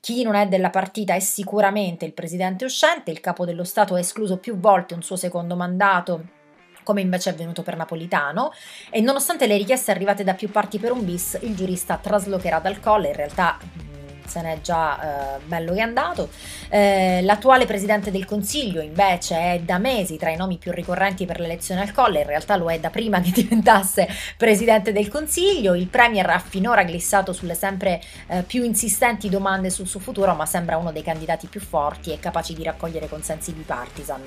Chi 0.00 0.22
non 0.22 0.34
è 0.34 0.46
della 0.46 0.70
partita 0.70 1.14
è 1.14 1.20
sicuramente 1.20 2.04
il 2.04 2.12
presidente 2.12 2.64
uscente, 2.64 3.10
il 3.10 3.20
capo 3.20 3.44
dello 3.44 3.64
Stato 3.64 3.94
ha 3.94 3.98
escluso 3.98 4.38
più 4.38 4.58
volte 4.58 4.94
un 4.94 5.02
suo 5.02 5.16
secondo 5.16 5.56
mandato 5.56 6.34
come 6.86 7.00
invece 7.00 7.30
è 7.30 7.32
avvenuto 7.32 7.62
per 7.64 7.76
Napolitano, 7.76 8.52
e 8.90 9.00
nonostante 9.00 9.48
le 9.48 9.56
richieste 9.56 9.90
arrivate 9.90 10.22
da 10.22 10.34
più 10.34 10.52
parti 10.52 10.78
per 10.78 10.92
un 10.92 11.04
bis, 11.04 11.36
il 11.42 11.56
giurista 11.56 11.96
traslocherà 11.96 12.60
dal 12.60 12.78
colle, 12.78 13.08
in 13.08 13.14
realtà 13.14 13.58
se 14.36 14.42
n'è 14.42 14.60
già 14.60 15.36
eh, 15.36 15.38
bello 15.44 15.72
che 15.72 15.78
è 15.78 15.82
andato. 15.82 16.28
Eh, 16.68 17.20
l'attuale 17.22 17.64
presidente 17.64 18.10
del 18.10 18.26
Consiglio 18.26 18.82
invece 18.82 19.36
è 19.36 19.60
da 19.60 19.78
mesi 19.78 20.18
tra 20.18 20.30
i 20.30 20.36
nomi 20.36 20.58
più 20.58 20.72
ricorrenti 20.72 21.24
per 21.24 21.40
l'elezione 21.40 21.80
al 21.80 21.92
Colle, 21.92 22.20
in 22.20 22.26
realtà 22.26 22.56
lo 22.56 22.70
è 22.70 22.78
da 22.78 22.90
prima 22.90 23.20
che 23.20 23.30
diventasse 23.42 24.06
presidente 24.36 24.92
del 24.92 25.08
Consiglio. 25.08 25.74
Il 25.74 25.86
Premier 25.86 26.28
ha 26.28 26.38
finora 26.38 26.84
glissato 26.84 27.32
sulle 27.32 27.54
sempre 27.54 28.02
eh, 28.28 28.42
più 28.42 28.62
insistenti 28.62 29.30
domande 29.30 29.70
sul 29.70 29.86
suo 29.86 30.00
futuro, 30.00 30.34
ma 30.34 30.44
sembra 30.44 30.76
uno 30.76 30.92
dei 30.92 31.02
candidati 31.02 31.46
più 31.46 31.60
forti 31.60 32.12
e 32.12 32.18
capaci 32.18 32.54
di 32.54 32.62
raccogliere 32.62 33.08
consensi 33.08 33.52
bipartisan. 33.52 34.22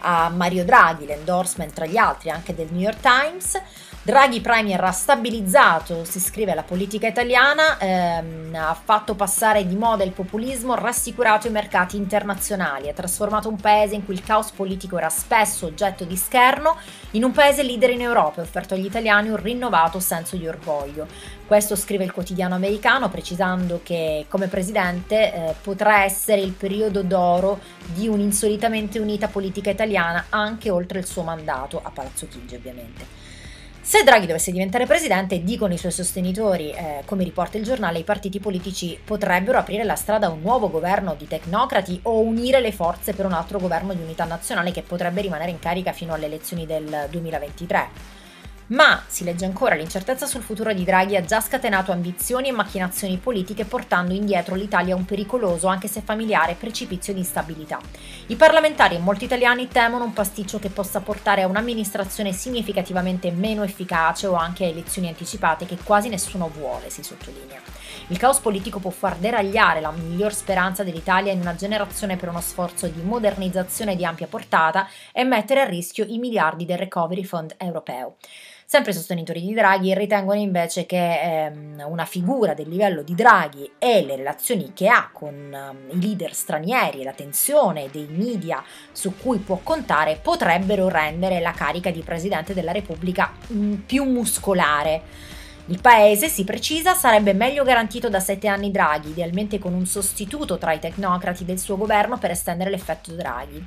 A 0.00 0.28
Mario 0.28 0.64
Draghi 0.64 1.06
l'endorsement 1.06 1.72
tra 1.72 1.86
gli 1.86 1.96
altri 1.96 2.30
anche 2.30 2.54
del 2.54 2.68
New 2.70 2.80
York 2.80 3.00
Times. 3.00 3.60
Draghi 4.06 4.42
Premier 4.42 4.84
ha 4.84 4.92
stabilizzato, 4.92 6.04
si 6.04 6.20
scrive 6.20 6.52
la 6.52 6.62
politica 6.62 7.06
italiana, 7.06 7.78
ehm, 7.78 8.54
ha 8.54 8.74
fatto 8.74 9.14
passare 9.14 9.66
di 9.66 9.76
moda 9.76 10.04
il 10.04 10.10
populismo, 10.10 10.74
rassicurato 10.74 11.46
i 11.46 11.50
mercati 11.50 11.96
internazionali, 11.96 12.90
ha 12.90 12.92
trasformato 12.92 13.48
un 13.48 13.56
paese 13.56 13.94
in 13.94 14.04
cui 14.04 14.12
il 14.12 14.22
caos 14.22 14.50
politico 14.50 14.98
era 14.98 15.08
spesso 15.08 15.64
oggetto 15.64 16.04
di 16.04 16.16
scherno 16.16 16.76
in 17.12 17.24
un 17.24 17.32
paese 17.32 17.62
leader 17.62 17.88
in 17.88 18.02
Europa 18.02 18.42
e 18.42 18.44
offerto 18.44 18.74
agli 18.74 18.84
italiani 18.84 19.30
un 19.30 19.40
rinnovato 19.40 19.98
senso 20.00 20.36
di 20.36 20.46
orgoglio. 20.46 21.06
Questo 21.46 21.74
scrive 21.74 22.04
il 22.04 22.12
quotidiano 22.12 22.54
americano 22.54 23.08
precisando 23.08 23.80
che 23.82 24.26
come 24.28 24.48
presidente 24.48 25.32
eh, 25.32 25.54
potrà 25.62 26.04
essere 26.04 26.42
il 26.42 26.52
periodo 26.52 27.00
d'oro 27.00 27.58
di 27.86 28.06
un'insolitamente 28.06 28.98
unita 28.98 29.28
politica 29.28 29.70
italiana 29.70 30.26
anche 30.28 30.68
oltre 30.68 30.98
il 30.98 31.06
suo 31.06 31.22
mandato 31.22 31.80
a 31.82 31.88
Palazzo 31.88 32.28
Chigi 32.28 32.54
ovviamente. 32.54 33.23
Se 33.86 34.02
Draghi 34.02 34.24
dovesse 34.24 34.50
diventare 34.50 34.86
presidente, 34.86 35.42
dicono 35.42 35.74
i 35.74 35.76
suoi 35.76 35.92
sostenitori, 35.92 36.70
eh, 36.70 37.02
come 37.04 37.22
riporta 37.22 37.58
il 37.58 37.64
giornale, 37.64 37.98
i 37.98 38.02
partiti 38.02 38.40
politici 38.40 38.98
potrebbero 39.04 39.58
aprire 39.58 39.84
la 39.84 39.94
strada 39.94 40.26
a 40.26 40.30
un 40.30 40.40
nuovo 40.40 40.70
governo 40.70 41.14
di 41.18 41.28
tecnocrati 41.28 42.00
o 42.04 42.20
unire 42.20 42.60
le 42.60 42.72
forze 42.72 43.12
per 43.12 43.26
un 43.26 43.34
altro 43.34 43.58
governo 43.58 43.92
di 43.92 44.02
unità 44.02 44.24
nazionale 44.24 44.72
che 44.72 44.80
potrebbe 44.80 45.20
rimanere 45.20 45.50
in 45.50 45.58
carica 45.58 45.92
fino 45.92 46.14
alle 46.14 46.24
elezioni 46.24 46.64
del 46.64 47.08
2023. 47.10 48.13
Ma, 48.68 49.02
si 49.06 49.24
legge 49.24 49.44
ancora, 49.44 49.74
l'incertezza 49.74 50.24
sul 50.24 50.40
futuro 50.40 50.72
di 50.72 50.84
Draghi 50.84 51.16
ha 51.16 51.22
già 51.22 51.38
scatenato 51.42 51.92
ambizioni 51.92 52.48
e 52.48 52.52
macchinazioni 52.52 53.18
politiche 53.18 53.66
portando 53.66 54.14
indietro 54.14 54.54
l'Italia 54.54 54.94
a 54.94 54.96
un 54.96 55.04
pericoloso, 55.04 55.66
anche 55.66 55.86
se 55.86 56.00
familiare, 56.00 56.54
precipizio 56.54 57.12
di 57.12 57.18
instabilità. 57.18 57.78
I 58.28 58.36
parlamentari 58.36 58.94
e 58.94 59.00
molti 59.00 59.26
italiani 59.26 59.68
temono 59.68 60.04
un 60.04 60.14
pasticcio 60.14 60.58
che 60.58 60.70
possa 60.70 61.00
portare 61.00 61.42
a 61.42 61.46
un'amministrazione 61.46 62.32
significativamente 62.32 63.30
meno 63.30 63.64
efficace 63.64 64.26
o 64.26 64.34
anche 64.34 64.64
a 64.64 64.68
elezioni 64.68 65.08
anticipate 65.08 65.66
che 65.66 65.76
quasi 65.84 66.08
nessuno 66.08 66.48
vuole, 66.48 66.88
si 66.88 67.02
sottolinea. 67.02 67.60
Il 68.08 68.16
caos 68.16 68.38
politico 68.38 68.78
può 68.78 68.90
far 68.90 69.16
deragliare 69.16 69.82
la 69.82 69.90
miglior 69.90 70.32
speranza 70.32 70.82
dell'Italia 70.82 71.32
in 71.32 71.40
una 71.40 71.54
generazione 71.54 72.16
per 72.16 72.30
uno 72.30 72.40
sforzo 72.40 72.86
di 72.86 73.02
modernizzazione 73.02 73.94
di 73.94 74.06
ampia 74.06 74.26
portata 74.26 74.88
e 75.12 75.22
mettere 75.24 75.60
a 75.60 75.64
rischio 75.64 76.06
i 76.08 76.18
miliardi 76.18 76.64
del 76.64 76.78
Recovery 76.78 77.24
Fund 77.24 77.54
europeo. 77.58 78.16
Sempre 78.66 78.94
sostenitori 78.94 79.42
di 79.42 79.52
Draghi 79.52 79.94
ritengono 79.94 80.40
invece 80.40 80.86
che 80.86 81.20
ehm, 81.20 81.84
una 81.86 82.06
figura 82.06 82.54
del 82.54 82.68
livello 82.68 83.02
di 83.02 83.14
Draghi 83.14 83.70
e 83.78 84.02
le 84.04 84.16
relazioni 84.16 84.72
che 84.72 84.88
ha 84.88 85.10
con 85.12 85.34
um, 85.34 85.90
i 85.90 86.00
leader 86.00 86.32
stranieri 86.32 87.00
e 87.02 87.04
la 87.04 87.12
tensione 87.12 87.90
dei 87.92 88.06
media 88.08 88.64
su 88.90 89.16
cui 89.18 89.38
può 89.38 89.60
contare 89.62 90.18
potrebbero 90.20 90.88
rendere 90.88 91.40
la 91.40 91.52
carica 91.52 91.90
di 91.90 92.00
Presidente 92.00 92.54
della 92.54 92.72
Repubblica 92.72 93.32
mh, 93.48 93.56
mm, 93.56 93.74
più 93.86 94.04
muscolare. 94.04 95.02
Il 95.66 95.80
paese, 95.80 96.28
si 96.28 96.44
precisa, 96.44 96.94
sarebbe 96.94 97.32
meglio 97.32 97.64
garantito 97.64 98.08
da 98.10 98.20
sette 98.20 98.48
anni 98.48 98.70
Draghi, 98.70 99.10
idealmente 99.10 99.58
con 99.58 99.72
un 99.72 99.86
sostituto 99.86 100.58
tra 100.58 100.72
i 100.72 100.78
tecnocrati 100.78 101.44
del 101.44 101.58
suo 101.58 101.76
governo 101.76 102.18
per 102.18 102.30
estendere 102.30 102.70
l'effetto 102.70 103.12
Draghi. 103.12 103.64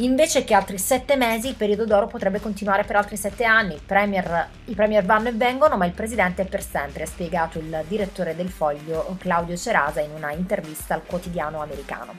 Invece 0.00 0.44
che 0.44 0.52
altri 0.52 0.76
sette 0.76 1.16
mesi, 1.16 1.48
il 1.48 1.54
periodo 1.54 1.86
d'oro 1.86 2.06
potrebbe 2.06 2.38
continuare 2.38 2.84
per 2.84 2.96
altri 2.96 3.16
sette 3.16 3.44
anni. 3.44 3.80
Premier, 3.84 4.48
I 4.66 4.74
premier 4.74 5.02
vanno 5.02 5.28
e 5.28 5.32
vengono, 5.32 5.78
ma 5.78 5.86
il 5.86 5.92
presidente 5.92 6.42
è 6.42 6.44
per 6.44 6.62
sempre, 6.62 7.04
ha 7.04 7.06
spiegato 7.06 7.58
il 7.58 7.82
direttore 7.88 8.36
del 8.36 8.50
foglio 8.50 9.16
Claudio 9.18 9.56
Cerasa 9.56 10.00
in 10.00 10.10
una 10.10 10.32
intervista 10.32 10.92
al 10.92 11.06
quotidiano 11.06 11.62
americano. 11.62 12.12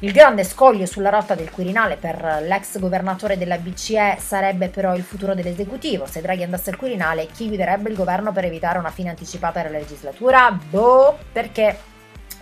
Il 0.00 0.12
grande 0.12 0.44
scoglio 0.44 0.86
sulla 0.86 1.10
rotta 1.10 1.34
del 1.34 1.50
Quirinale 1.50 1.96
per 1.96 2.42
l'ex 2.42 2.78
governatore 2.78 3.36
della 3.36 3.58
BCE 3.58 4.16
sarebbe 4.20 4.68
però 4.68 4.94
il 4.94 5.02
futuro 5.02 5.34
dell'esecutivo. 5.34 6.06
Se 6.06 6.20
Draghi 6.20 6.44
andasse 6.44 6.70
al 6.70 6.76
Quirinale, 6.76 7.26
chi 7.26 7.48
guiderebbe 7.48 7.90
il 7.90 7.96
governo 7.96 8.30
per 8.30 8.44
evitare 8.44 8.78
una 8.78 8.92
fine 8.92 9.08
anticipata 9.08 9.60
della 9.62 9.78
legislatura? 9.78 10.52
Boh, 10.52 11.18
perché, 11.32 11.76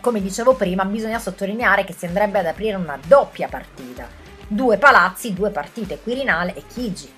come 0.03 0.21
dicevo 0.21 0.53
prima, 0.53 0.85
bisogna 0.85 1.19
sottolineare 1.19 1.85
che 1.85 1.95
si 1.95 2.05
andrebbe 2.05 2.41
ad 2.41 2.47
aprire 2.47 2.77
una 2.77 2.99
doppia 3.03 3.49
partita 3.49 4.25
due 4.49 4.79
palazzi, 4.79 5.33
due 5.33 5.51
partite, 5.51 5.99
Quirinale 6.01 6.55
e 6.55 6.63
Chigi. 6.67 7.15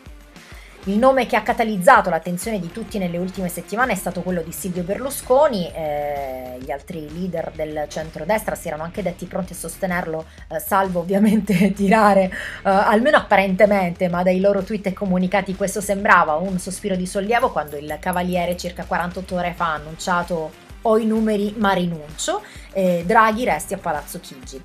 Il 0.84 0.96
nome 0.96 1.26
che 1.26 1.36
ha 1.36 1.42
catalizzato 1.42 2.08
l'attenzione 2.08 2.58
di 2.58 2.72
tutti 2.72 2.96
nelle 2.96 3.18
ultime 3.18 3.48
settimane 3.48 3.92
è 3.92 3.94
stato 3.96 4.22
quello 4.22 4.40
di 4.40 4.52
Silvio 4.52 4.84
Berlusconi, 4.84 5.70
eh, 5.70 6.56
gli 6.60 6.70
altri 6.70 7.12
leader 7.12 7.52
del 7.54 7.84
centrodestra 7.88 8.54
si 8.54 8.68
erano 8.68 8.84
anche 8.84 9.02
detti 9.02 9.26
pronti 9.26 9.52
a 9.52 9.56
sostenerlo, 9.56 10.24
eh, 10.48 10.58
salvo 10.60 11.00
ovviamente 11.00 11.72
tirare, 11.74 12.22
eh, 12.22 12.30
almeno 12.62 13.18
apparentemente, 13.18 14.08
ma 14.08 14.22
dai 14.22 14.40
loro 14.40 14.62
tweet 14.62 14.86
e 14.86 14.92
comunicati 14.94 15.54
questo 15.56 15.82
sembrava 15.82 16.36
un 16.36 16.58
sospiro 16.58 16.96
di 16.96 17.06
sollievo 17.06 17.50
quando 17.50 17.76
il 17.76 17.98
Cavaliere 18.00 18.56
circa 18.56 18.84
48 18.84 19.34
ore 19.34 19.52
fa 19.54 19.72
ha 19.72 19.74
annunciato 19.74 20.66
ho 20.82 20.96
i 20.96 21.04
numeri 21.04 21.54
ma 21.58 21.72
rinuncio, 21.72 22.40
Draghi 22.72 23.44
resti 23.44 23.74
a 23.74 23.78
Palazzo 23.78 24.20
Chigi. 24.20 24.62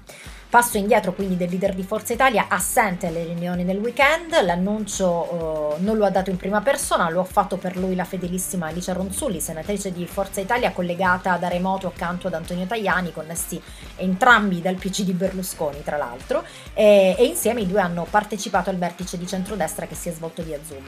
Passo 0.54 0.78
indietro 0.78 1.14
quindi 1.14 1.36
del 1.36 1.50
leader 1.50 1.74
di 1.74 1.82
Forza 1.82 2.14
Italia, 2.14 2.46
assente 2.48 3.08
alle 3.08 3.24
riunioni 3.24 3.66
del 3.66 3.80
weekend, 3.80 4.40
l'annuncio 4.44 5.08
uh, 5.08 5.84
non 5.84 5.98
lo 5.98 6.06
ha 6.06 6.12
dato 6.12 6.30
in 6.30 6.38
prima 6.38 6.62
persona, 6.62 7.10
lo 7.10 7.22
ha 7.22 7.24
fatto 7.24 7.58
per 7.58 7.76
lui 7.76 7.96
la 7.96 8.04
fedelissima 8.04 8.68
Alicia 8.68 8.94
Ronzulli, 8.94 9.40
senatrice 9.40 9.92
di 9.92 10.06
Forza 10.06 10.42
Italia 10.42 10.72
collegata 10.72 11.38
da 11.38 11.48
remoto 11.48 11.88
accanto 11.88 12.28
ad 12.28 12.36
Antonio 12.36 12.68
Tajani, 12.68 13.12
connessi 13.12 13.60
entrambi 13.96 14.62
dal 14.62 14.76
PC 14.76 15.02
di 15.02 15.14
Berlusconi 15.14 15.82
tra 15.82 15.98
l'altro, 15.98 16.44
e, 16.76 17.16
e 17.18 17.26
insieme 17.26 17.62
i 17.62 17.68
due 17.68 17.82
hanno 17.82 18.06
partecipato 18.08 18.70
al 18.70 18.78
vertice 18.78 19.18
di 19.18 19.26
centrodestra 19.26 19.88
che 19.88 19.96
si 19.96 20.10
è 20.10 20.12
svolto 20.12 20.44
via 20.44 20.60
Zoom. 20.64 20.84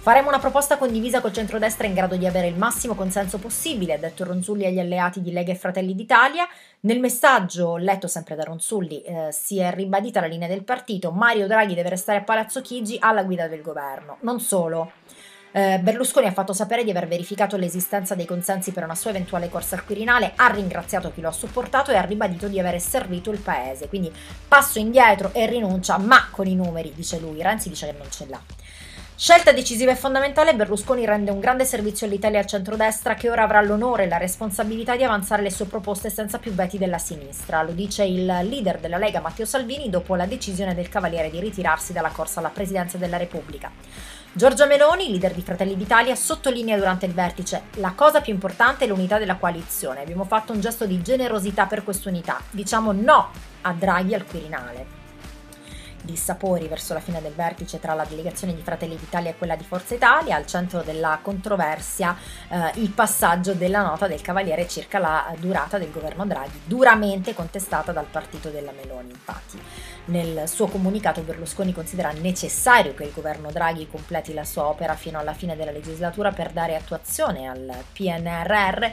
Faremo 0.00 0.28
una 0.28 0.38
proposta 0.38 0.78
condivisa 0.78 1.20
col 1.20 1.34
centrodestra 1.34 1.86
in 1.86 1.92
grado 1.92 2.16
di 2.16 2.26
avere 2.26 2.46
il 2.46 2.56
massimo 2.56 2.94
consenso 2.94 3.36
possibile, 3.36 3.92
ha 3.92 3.98
detto 3.98 4.24
Ronzulli 4.24 4.64
agli 4.64 4.80
alleati 4.80 5.20
di 5.20 5.32
Lega 5.32 5.52
e 5.52 5.56
Fratelli 5.56 5.94
d'Italia. 5.94 6.48
Nel 6.84 6.98
messaggio, 6.98 7.76
letto 7.76 8.08
sempre 8.08 8.34
da 8.34 8.42
Ronzulli, 8.42 9.02
eh, 9.02 9.28
si 9.30 9.58
è 9.60 9.72
ribadita 9.72 10.20
la 10.20 10.26
linea 10.26 10.48
del 10.48 10.64
partito, 10.64 11.12
Mario 11.12 11.46
Draghi 11.46 11.76
deve 11.76 11.90
restare 11.90 12.18
a 12.18 12.22
Palazzo 12.22 12.60
Chigi 12.60 12.96
alla 12.98 13.22
guida 13.22 13.46
del 13.46 13.62
governo. 13.62 14.16
Non 14.22 14.40
solo. 14.40 14.90
Eh, 15.52 15.78
Berlusconi 15.78 16.26
ha 16.26 16.32
fatto 16.32 16.52
sapere 16.52 16.82
di 16.82 16.90
aver 16.90 17.06
verificato 17.06 17.56
l'esistenza 17.56 18.16
dei 18.16 18.26
consensi 18.26 18.72
per 18.72 18.82
una 18.82 18.96
sua 18.96 19.10
eventuale 19.10 19.48
corsa 19.48 19.76
al 19.76 19.84
Quirinale, 19.84 20.32
ha 20.34 20.48
ringraziato 20.48 21.12
chi 21.12 21.20
lo 21.20 21.28
ha 21.28 21.32
supportato 21.32 21.92
e 21.92 21.96
ha 21.96 22.02
ribadito 22.02 22.48
di 22.48 22.58
aver 22.58 22.80
servito 22.80 23.30
il 23.30 23.38
paese. 23.38 23.86
Quindi 23.86 24.12
passo 24.48 24.80
indietro 24.80 25.32
e 25.34 25.46
rinuncia, 25.46 25.98
ma 25.98 26.30
con 26.32 26.48
i 26.48 26.56
numeri, 26.56 26.92
dice 26.96 27.20
lui. 27.20 27.42
Renzi 27.42 27.68
dice 27.68 27.86
che 27.86 27.96
non 27.96 28.10
ce 28.10 28.26
l'ha. 28.26 28.40
Scelta 29.14 29.52
decisiva 29.52 29.92
e 29.92 29.94
fondamentale, 29.94 30.54
Berlusconi 30.54 31.04
rende 31.04 31.30
un 31.30 31.38
grande 31.38 31.64
servizio 31.64 32.06
all'Italia 32.06 32.40
al 32.40 32.46
centrodestra 32.46 33.14
che 33.14 33.30
ora 33.30 33.44
avrà 33.44 33.60
l'onore 33.60 34.04
e 34.04 34.08
la 34.08 34.16
responsabilità 34.16 34.96
di 34.96 35.04
avanzare 35.04 35.42
le 35.42 35.50
sue 35.50 35.66
proposte 35.66 36.10
senza 36.10 36.38
più 36.38 36.52
veti 36.52 36.76
della 36.76 36.98
sinistra. 36.98 37.62
Lo 37.62 37.70
dice 37.70 38.02
il 38.04 38.24
leader 38.24 38.78
della 38.80 38.96
Lega 38.96 39.20
Matteo 39.20 39.44
Salvini 39.44 39.90
dopo 39.90 40.16
la 40.16 40.26
decisione 40.26 40.74
del 40.74 40.88
Cavaliere 40.88 41.30
di 41.30 41.38
ritirarsi 41.38 41.92
dalla 41.92 42.08
corsa 42.08 42.40
alla 42.40 42.48
presidenza 42.48 42.98
della 42.98 43.16
Repubblica. 43.16 43.70
Giorgia 44.32 44.66
Meloni, 44.66 45.10
leader 45.10 45.34
di 45.34 45.42
Fratelli 45.42 45.76
d'Italia, 45.76 46.16
sottolinea 46.16 46.76
durante 46.76 47.06
il 47.06 47.12
vertice 47.12 47.64
la 47.74 47.92
cosa 47.94 48.22
più 48.22 48.32
importante 48.32 48.86
è 48.86 48.88
l'unità 48.88 49.18
della 49.18 49.36
coalizione. 49.36 50.00
Abbiamo 50.00 50.24
fatto 50.24 50.52
un 50.52 50.60
gesto 50.60 50.84
di 50.84 51.00
generosità 51.00 51.66
per 51.66 51.84
quest'unità. 51.84 52.40
Diciamo 52.50 52.90
no 52.92 53.30
a 53.60 53.72
Draghi 53.72 54.14
al 54.14 54.24
Quirinale 54.24 55.01
dissapori 56.02 56.68
verso 56.68 56.94
la 56.94 57.00
fine 57.00 57.20
del 57.22 57.32
vertice 57.32 57.80
tra 57.80 57.94
la 57.94 58.04
delegazione 58.04 58.54
di 58.54 58.62
Fratelli 58.62 58.96
d'Italia 58.96 59.30
e 59.30 59.36
quella 59.36 59.56
di 59.56 59.64
Forza 59.64 59.94
Italia, 59.94 60.36
al 60.36 60.46
centro 60.46 60.82
della 60.82 61.18
controversia 61.22 62.16
eh, 62.48 62.72
il 62.74 62.90
passaggio 62.90 63.54
della 63.54 63.82
nota 63.82 64.06
del 64.06 64.20
Cavaliere 64.20 64.68
circa 64.68 64.98
la 64.98 65.34
durata 65.38 65.78
del 65.78 65.90
governo 65.90 66.26
Draghi, 66.26 66.60
duramente 66.64 67.34
contestata 67.34 67.92
dal 67.92 68.06
partito 68.10 68.50
della 68.50 68.72
Meloni. 68.72 69.10
Infatti, 69.10 69.60
nel 70.06 70.48
suo 70.48 70.66
comunicato 70.66 71.22
Berlusconi 71.22 71.72
considera 71.72 72.10
necessario 72.12 72.94
che 72.94 73.04
il 73.04 73.12
governo 73.12 73.50
Draghi 73.50 73.88
completi 73.88 74.34
la 74.34 74.44
sua 74.44 74.66
opera 74.66 74.94
fino 74.94 75.18
alla 75.18 75.32
fine 75.32 75.56
della 75.56 75.70
legislatura 75.70 76.32
per 76.32 76.50
dare 76.50 76.76
attuazione 76.76 77.48
al 77.48 77.72
PNRR 77.92 78.86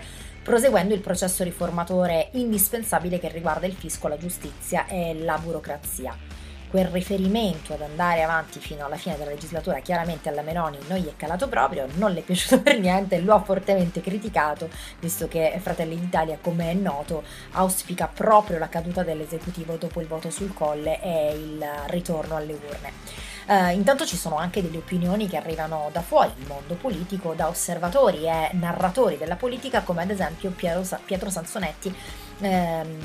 proseguendo 0.43 0.93
il 0.93 1.01
processo 1.01 1.43
riformatore 1.43 2.29
indispensabile 2.33 3.19
che 3.19 3.27
riguarda 3.29 3.67
il 3.67 3.73
fisco, 3.73 4.07
la 4.07 4.17
giustizia 4.17 4.87
e 4.87 5.13
la 5.13 5.37
burocrazia 5.37 6.38
quel 6.69 6.85
riferimento 6.87 7.73
ad 7.73 7.81
andare 7.81 8.23
avanti 8.23 8.59
fino 8.59 8.85
alla 8.85 8.95
fine 8.95 9.17
della 9.17 9.31
legislatura 9.31 9.79
chiaramente 9.79 10.29
alla 10.29 10.41
Meloni 10.41 10.77
non 10.87 10.99
gli 10.99 11.07
è 11.07 11.15
calato 11.15 11.47
proprio, 11.47 11.87
non 11.95 12.11
le 12.11 12.19
è 12.19 12.23
piaciuto 12.23 12.61
per 12.61 12.79
niente, 12.79 13.19
lo 13.19 13.33
ha 13.33 13.41
fortemente 13.41 14.01
criticato, 14.01 14.69
visto 14.99 15.27
che 15.27 15.57
Fratelli 15.61 15.99
d'Italia, 15.99 16.37
come 16.39 16.71
è 16.71 16.73
noto, 16.73 17.23
auspica 17.51 18.07
proprio 18.07 18.57
la 18.57 18.69
caduta 18.69 19.03
dell'esecutivo 19.03 19.75
dopo 19.75 20.01
il 20.01 20.07
voto 20.07 20.29
sul 20.29 20.53
colle 20.53 21.01
e 21.01 21.33
il 21.33 21.65
ritorno 21.87 22.35
alle 22.35 22.53
urne. 22.53 23.27
Uh, 23.49 23.73
intanto 23.73 24.05
ci 24.05 24.15
sono 24.15 24.37
anche 24.37 24.61
delle 24.61 24.77
opinioni 24.77 25.27
che 25.27 25.35
arrivano 25.35 25.89
da 25.91 26.01
fuori 26.01 26.31
il 26.37 26.45
mondo 26.45 26.75
politico, 26.75 27.33
da 27.33 27.47
osservatori 27.47 28.27
e 28.27 28.49
narratori 28.51 29.17
della 29.17 29.37
politica, 29.37 29.81
come 29.81 30.03
ad 30.03 30.11
esempio 30.11 30.51
Piero, 30.51 30.83
Pietro 31.03 31.31
Sansonetti, 31.31 31.91
ehm, 32.39 32.99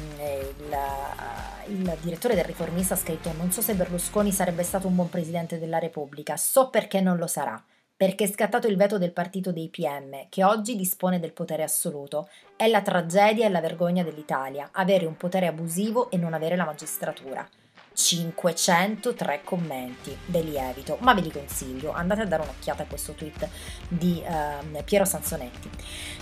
il, 1.69 1.77
il, 1.77 1.99
direttore 2.01 2.35
del 2.35 2.45
riformista, 2.45 2.95
ha 2.95 2.97
scritto: 2.97 3.33
Non 3.33 3.51
so 3.51 3.61
se 3.61 3.75
Berlusconi 3.75 4.33
sarebbe 4.33 4.63
stato 4.63 4.87
un 4.87 4.95
buon 4.95 5.09
presidente 5.09 5.59
della 5.59 5.79
Repubblica, 5.79 6.37
so 6.37 6.71
perché 6.71 7.01
non 7.01 7.17
lo 7.17 7.27
sarà. 7.27 7.63
Perché 7.97 8.25
è 8.25 8.29
scattato 8.29 8.67
il 8.67 8.77
veto 8.77 8.99
del 8.99 9.13
partito 9.13 9.53
dei 9.53 9.69
PM, 9.69 10.27
che 10.29 10.43
oggi 10.43 10.75
dispone 10.75 11.21
del 11.21 11.33
potere 11.33 11.63
assoluto. 11.63 12.29
È 12.57 12.67
la 12.67 12.83
tragedia 12.83 13.47
e 13.47 13.51
la 13.51 13.61
vergogna 13.61 14.03
dell'Italia, 14.03 14.71
avere 14.73 15.07
un 15.07 15.17
potere 15.17 15.47
abusivo 15.47 16.11
e 16.11 16.17
non 16.17 16.35
avere 16.35 16.57
la 16.57 16.65
magistratura. 16.65 17.49
503 17.95 19.43
commenti, 19.45 20.17
ve 20.27 20.41
li 20.41 20.57
evito, 20.57 20.99
ma 21.01 21.15
ve 21.15 21.21
li 21.21 21.31
consiglio, 21.31 21.93
andate 21.93 22.23
a 22.23 22.27
dare 22.27 22.43
un'occhiata 22.43 22.83
a 22.83 22.87
questo 22.87 23.13
tweet 23.13 23.49
di 23.89 24.23
eh, 24.23 24.83
Piero 24.83 25.05
Sansonetti. 25.05 25.71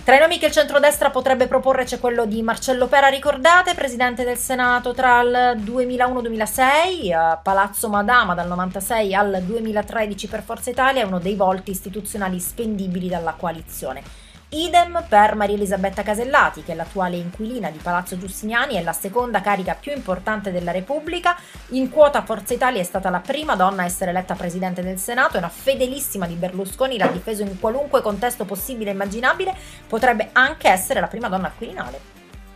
Tra 0.03 0.15
i 0.15 0.19
nomi 0.19 0.37
che 0.37 0.45
il 0.45 0.51
centrodestra 0.51 1.09
potrebbe 1.09 1.47
proporre 1.47 1.83
c'è 1.83 1.99
quello 1.99 2.25
di 2.25 2.41
Marcello 2.43 2.87
Pera, 2.87 3.07
ricordate, 3.07 3.73
presidente 3.73 4.23
del 4.23 4.37
Senato 4.37 4.93
tra 4.93 5.21
il 5.21 5.61
2001-2006, 5.63 6.59
eh, 6.61 7.39
Palazzo 7.41 7.89
Madama 7.89 8.35
dal 8.35 8.47
96 8.47 9.15
al 9.15 9.41
2013 9.43 10.27
per 10.27 10.43
Forza 10.43 10.69
Italia, 10.69 11.07
uno 11.07 11.19
dei 11.19 11.35
volti 11.35 11.71
istituzionali 11.71 12.39
spendibili 12.39 13.09
dalla 13.09 13.33
coalizione. 13.33 14.22
Idem 14.53 15.03
per 15.09 15.33
Maria 15.33 15.55
Elisabetta 15.55 16.03
Casellati, 16.03 16.61
che 16.61 16.73
è 16.73 16.75
l'attuale 16.75 17.15
inquilina 17.15 17.71
di 17.71 17.79
Palazzo 17.79 18.19
Giustiniani 18.19 18.77
e 18.77 18.83
la 18.83 18.93
seconda 18.93 19.41
carica 19.41 19.73
più 19.73 19.91
importante 19.91 20.51
della 20.51 20.69
Repubblica. 20.69 21.35
In 21.69 21.89
quota 21.89 22.21
Forza 22.21 22.53
Italia 22.53 22.79
è 22.79 22.83
stata 22.83 23.09
la 23.09 23.19
prima 23.19 23.55
donna 23.55 23.81
a 23.81 23.85
essere 23.85 24.11
eletta 24.11 24.35
presidente 24.35 24.83
del 24.83 24.99
Senato, 24.99 25.37
è 25.37 25.39
una 25.39 25.49
fedelissima 25.49 26.27
di 26.27 26.35
Berlusconi, 26.35 26.99
l'ha 26.99 27.07
difeso 27.07 27.41
in 27.41 27.59
qualunque 27.59 28.03
contesto 28.03 28.45
possibile 28.45 28.91
e 28.91 28.93
immaginabile, 28.93 29.55
potrebbe 29.87 30.29
anche 30.33 30.69
essere 30.69 30.99
la 30.99 31.07
prima 31.07 31.29
donna 31.29 31.47
al 31.47 31.55
Quirinale. 31.57 32.12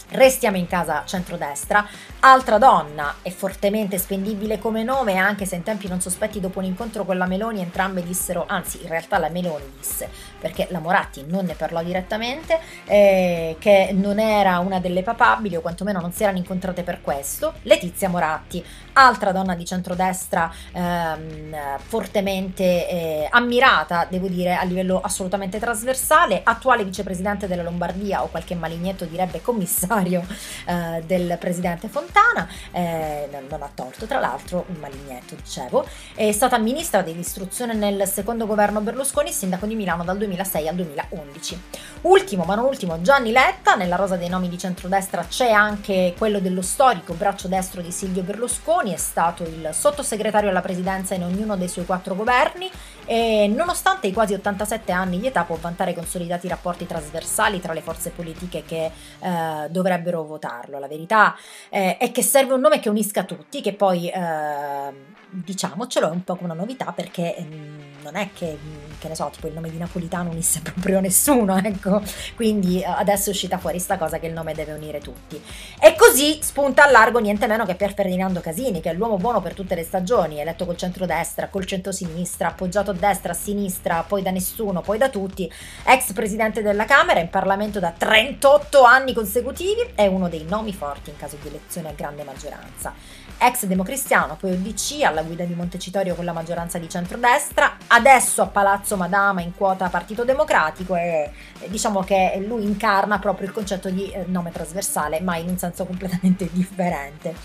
Restiamo 0.09 0.55
in 0.55 0.67
casa 0.67 1.03
centrodestra, 1.05 1.85
altra 2.21 2.57
donna 2.57 3.15
è 3.21 3.29
fortemente 3.29 3.97
spendibile 3.97 4.57
come 4.57 4.81
nome, 4.81 5.17
anche 5.17 5.45
se 5.45 5.55
in 5.57 5.63
tempi 5.63 5.89
non 5.89 5.99
sospetti 5.99 6.39
dopo 6.39 6.59
un 6.59 6.65
incontro 6.65 7.03
con 7.03 7.17
la 7.17 7.25
Meloni 7.25 7.59
entrambe 7.59 8.01
dissero, 8.01 8.45
anzi 8.47 8.81
in 8.83 8.87
realtà 8.87 9.17
la 9.17 9.27
Meloni 9.27 9.65
disse, 9.77 10.09
perché 10.39 10.67
la 10.69 10.79
Moratti 10.79 11.25
non 11.27 11.43
ne 11.43 11.55
parlò 11.55 11.83
direttamente, 11.83 12.57
eh, 12.85 13.57
che 13.59 13.89
non 13.91 14.17
era 14.19 14.59
una 14.59 14.79
delle 14.79 15.03
papabili 15.03 15.57
o 15.57 15.61
quantomeno 15.61 15.99
non 15.99 16.13
si 16.13 16.23
erano 16.23 16.37
incontrate 16.37 16.83
per 16.83 17.01
questo, 17.01 17.55
Letizia 17.63 18.07
Moratti, 18.07 18.63
altra 18.93 19.33
donna 19.33 19.55
di 19.55 19.65
centrodestra 19.65 20.49
ehm, 20.71 21.79
fortemente 21.85 22.63
eh, 22.63 23.27
ammirata, 23.29 24.07
devo 24.09 24.27
dire, 24.27 24.55
a 24.55 24.63
livello 24.63 25.01
assolutamente 25.01 25.59
trasversale, 25.59 26.39
attuale 26.45 26.85
vicepresidente 26.85 27.45
della 27.45 27.63
Lombardia 27.63 28.23
o 28.23 28.27
qualche 28.27 28.55
malignetto 28.55 29.03
direbbe 29.03 29.41
commissario 29.41 29.95
segretario 29.97 30.25
eh, 30.65 31.03
del 31.05 31.37
presidente 31.39 31.87
Fontana, 31.87 32.47
eh, 32.71 33.27
non 33.49 33.61
ha 33.61 33.69
torto 33.73 34.05
tra 34.05 34.19
l'altro, 34.19 34.65
un 34.67 34.75
malignetto 34.79 35.35
dicevo, 35.35 35.87
è 36.13 36.31
stata 36.31 36.57
ministra 36.57 37.01
dell'istruzione 37.01 37.73
nel 37.73 38.07
secondo 38.07 38.45
governo 38.45 38.81
Berlusconi, 38.81 39.31
sindaco 39.31 39.65
di 39.65 39.75
Milano 39.75 40.03
dal 40.03 40.17
2006 40.17 40.67
al 40.67 40.75
2011. 40.75 41.61
Ultimo 42.01 42.43
ma 42.43 42.55
non 42.55 42.65
ultimo 42.65 43.01
Gianni 43.01 43.31
Letta, 43.31 43.75
nella 43.75 43.95
rosa 43.95 44.15
dei 44.15 44.29
nomi 44.29 44.49
di 44.49 44.57
centrodestra 44.57 45.25
c'è 45.25 45.51
anche 45.51 46.13
quello 46.17 46.39
dello 46.39 46.61
storico 46.61 47.13
braccio 47.13 47.47
destro 47.47 47.81
di 47.81 47.91
Silvio 47.91 48.21
Berlusconi, 48.23 48.93
è 48.93 48.97
stato 48.97 49.43
il 49.43 49.69
sottosegretario 49.71 50.49
alla 50.49 50.61
presidenza 50.61 51.15
in 51.15 51.23
ognuno 51.23 51.55
dei 51.55 51.67
suoi 51.67 51.85
quattro 51.85 52.15
governi 52.15 52.69
e 53.07 53.47
nonostante 53.47 54.07
i 54.07 54.13
quasi 54.13 54.33
87 54.33 54.91
anni 54.91 55.19
di 55.19 55.27
età 55.27 55.43
può 55.43 55.55
vantare 55.55 55.93
consolidati 55.93 56.47
rapporti 56.49 56.85
trasversali 56.85 57.61
tra 57.61 57.71
le 57.71 57.81
forze 57.81 58.09
politiche 58.11 58.63
che 58.65 58.91
eh, 59.19 59.69
dovrebbero 59.69 60.23
votarlo. 60.23 60.77
La 60.77 60.87
verità 60.87 61.35
eh, 61.69 61.97
è 61.97 62.11
che 62.11 62.21
serve 62.21 62.53
un 62.53 62.59
nome 62.59 62.79
che 62.79 62.89
unisca 62.89 63.23
tutti, 63.23 63.61
che 63.61 63.73
poi 63.73 64.09
eh, 64.09 65.15
diciamocelo 65.29 66.07
è 66.07 66.11
un 66.11 66.23
po' 66.23 66.35
come 66.35 66.51
una 66.51 66.59
novità 66.59 66.91
perché 66.91 67.35
ehm, 67.35 67.86
non 68.07 68.15
è 68.15 68.29
che, 68.33 68.57
che 68.99 69.09
ne 69.09 69.15
so, 69.15 69.29
tipo 69.33 69.47
il 69.47 69.53
nome 69.53 69.69
di 69.69 69.77
Napolitano 69.77 70.29
unisse 70.29 70.61
proprio 70.63 71.01
nessuno, 71.01 71.57
ecco, 71.57 72.01
quindi 72.35 72.81
eh, 72.81 72.85
adesso 72.85 73.29
è 73.29 73.33
uscita 73.33 73.57
fuori 73.57 73.79
sta 73.79 73.97
cosa 73.97 74.17
che 74.17 74.27
il 74.27 74.33
nome 74.33 74.53
deve 74.53 74.71
unire 74.73 74.99
tutti. 74.99 75.41
E 75.79 75.95
così 75.95 76.39
spunta 76.41 76.85
a 76.85 76.91
largo 76.91 77.19
niente 77.19 77.47
meno 77.47 77.65
che 77.65 77.75
Pier 77.75 77.93
Ferdinando 77.93 78.39
Casini, 78.39 78.79
che 78.79 78.91
è 78.91 78.93
l'uomo 78.93 79.17
buono 79.17 79.41
per 79.41 79.53
tutte 79.53 79.75
le 79.75 79.83
stagioni, 79.83 80.39
eletto 80.39 80.65
col 80.65 80.77
centrodestra, 80.77 81.49
col 81.49 81.65
centrosinistra, 81.65 82.49
appoggiato 82.49 82.91
a 82.91 82.93
destra, 82.93 83.33
a 83.33 83.35
sinistra, 83.35 84.03
poi 84.07 84.21
da 84.21 84.31
nessuno, 84.31 84.81
poi 84.81 84.97
da 84.97 85.09
tutti, 85.09 85.51
ex 85.85 86.13
presidente 86.13 86.61
della 86.61 86.85
Camera, 86.85 87.19
in 87.19 87.29
Parlamento 87.29 87.79
da 87.79 87.91
38 87.91 88.83
anni 88.83 89.13
consecutivi, 89.13 89.91
è 89.95 90.05
uno 90.05 90.29
dei 90.29 90.45
nomi 90.47 90.73
forti 90.73 91.09
in 91.09 91.17
caso 91.17 91.37
di 91.41 91.49
elezione 91.49 91.89
a 91.89 91.93
grande 91.93 92.23
maggioranza 92.23 93.25
ex 93.39 93.65
democristiano, 93.65 94.35
poi 94.35 94.51
UDC 94.51 95.03
alla 95.03 95.21
guida 95.21 95.43
di 95.43 95.53
Montecitorio 95.53 96.15
con 96.15 96.25
la 96.25 96.33
maggioranza 96.33 96.77
di 96.77 96.89
centrodestra, 96.89 97.77
adesso 97.87 98.41
a 98.41 98.47
Palazzo 98.47 98.97
Madama 98.97 99.41
in 99.41 99.53
quota 99.55 99.89
Partito 99.89 100.23
Democratico 100.23 100.95
e 100.95 101.31
diciamo 101.67 102.01
che 102.01 102.43
lui 102.45 102.63
incarna 102.63 103.19
proprio 103.19 103.47
il 103.47 103.53
concetto 103.53 103.89
di 103.89 104.09
eh, 104.11 104.25
nome 104.27 104.51
trasversale, 104.51 105.21
ma 105.21 105.37
in 105.37 105.49
un 105.49 105.57
senso 105.57 105.85
completamente 105.85 106.49
differente. 106.53 107.35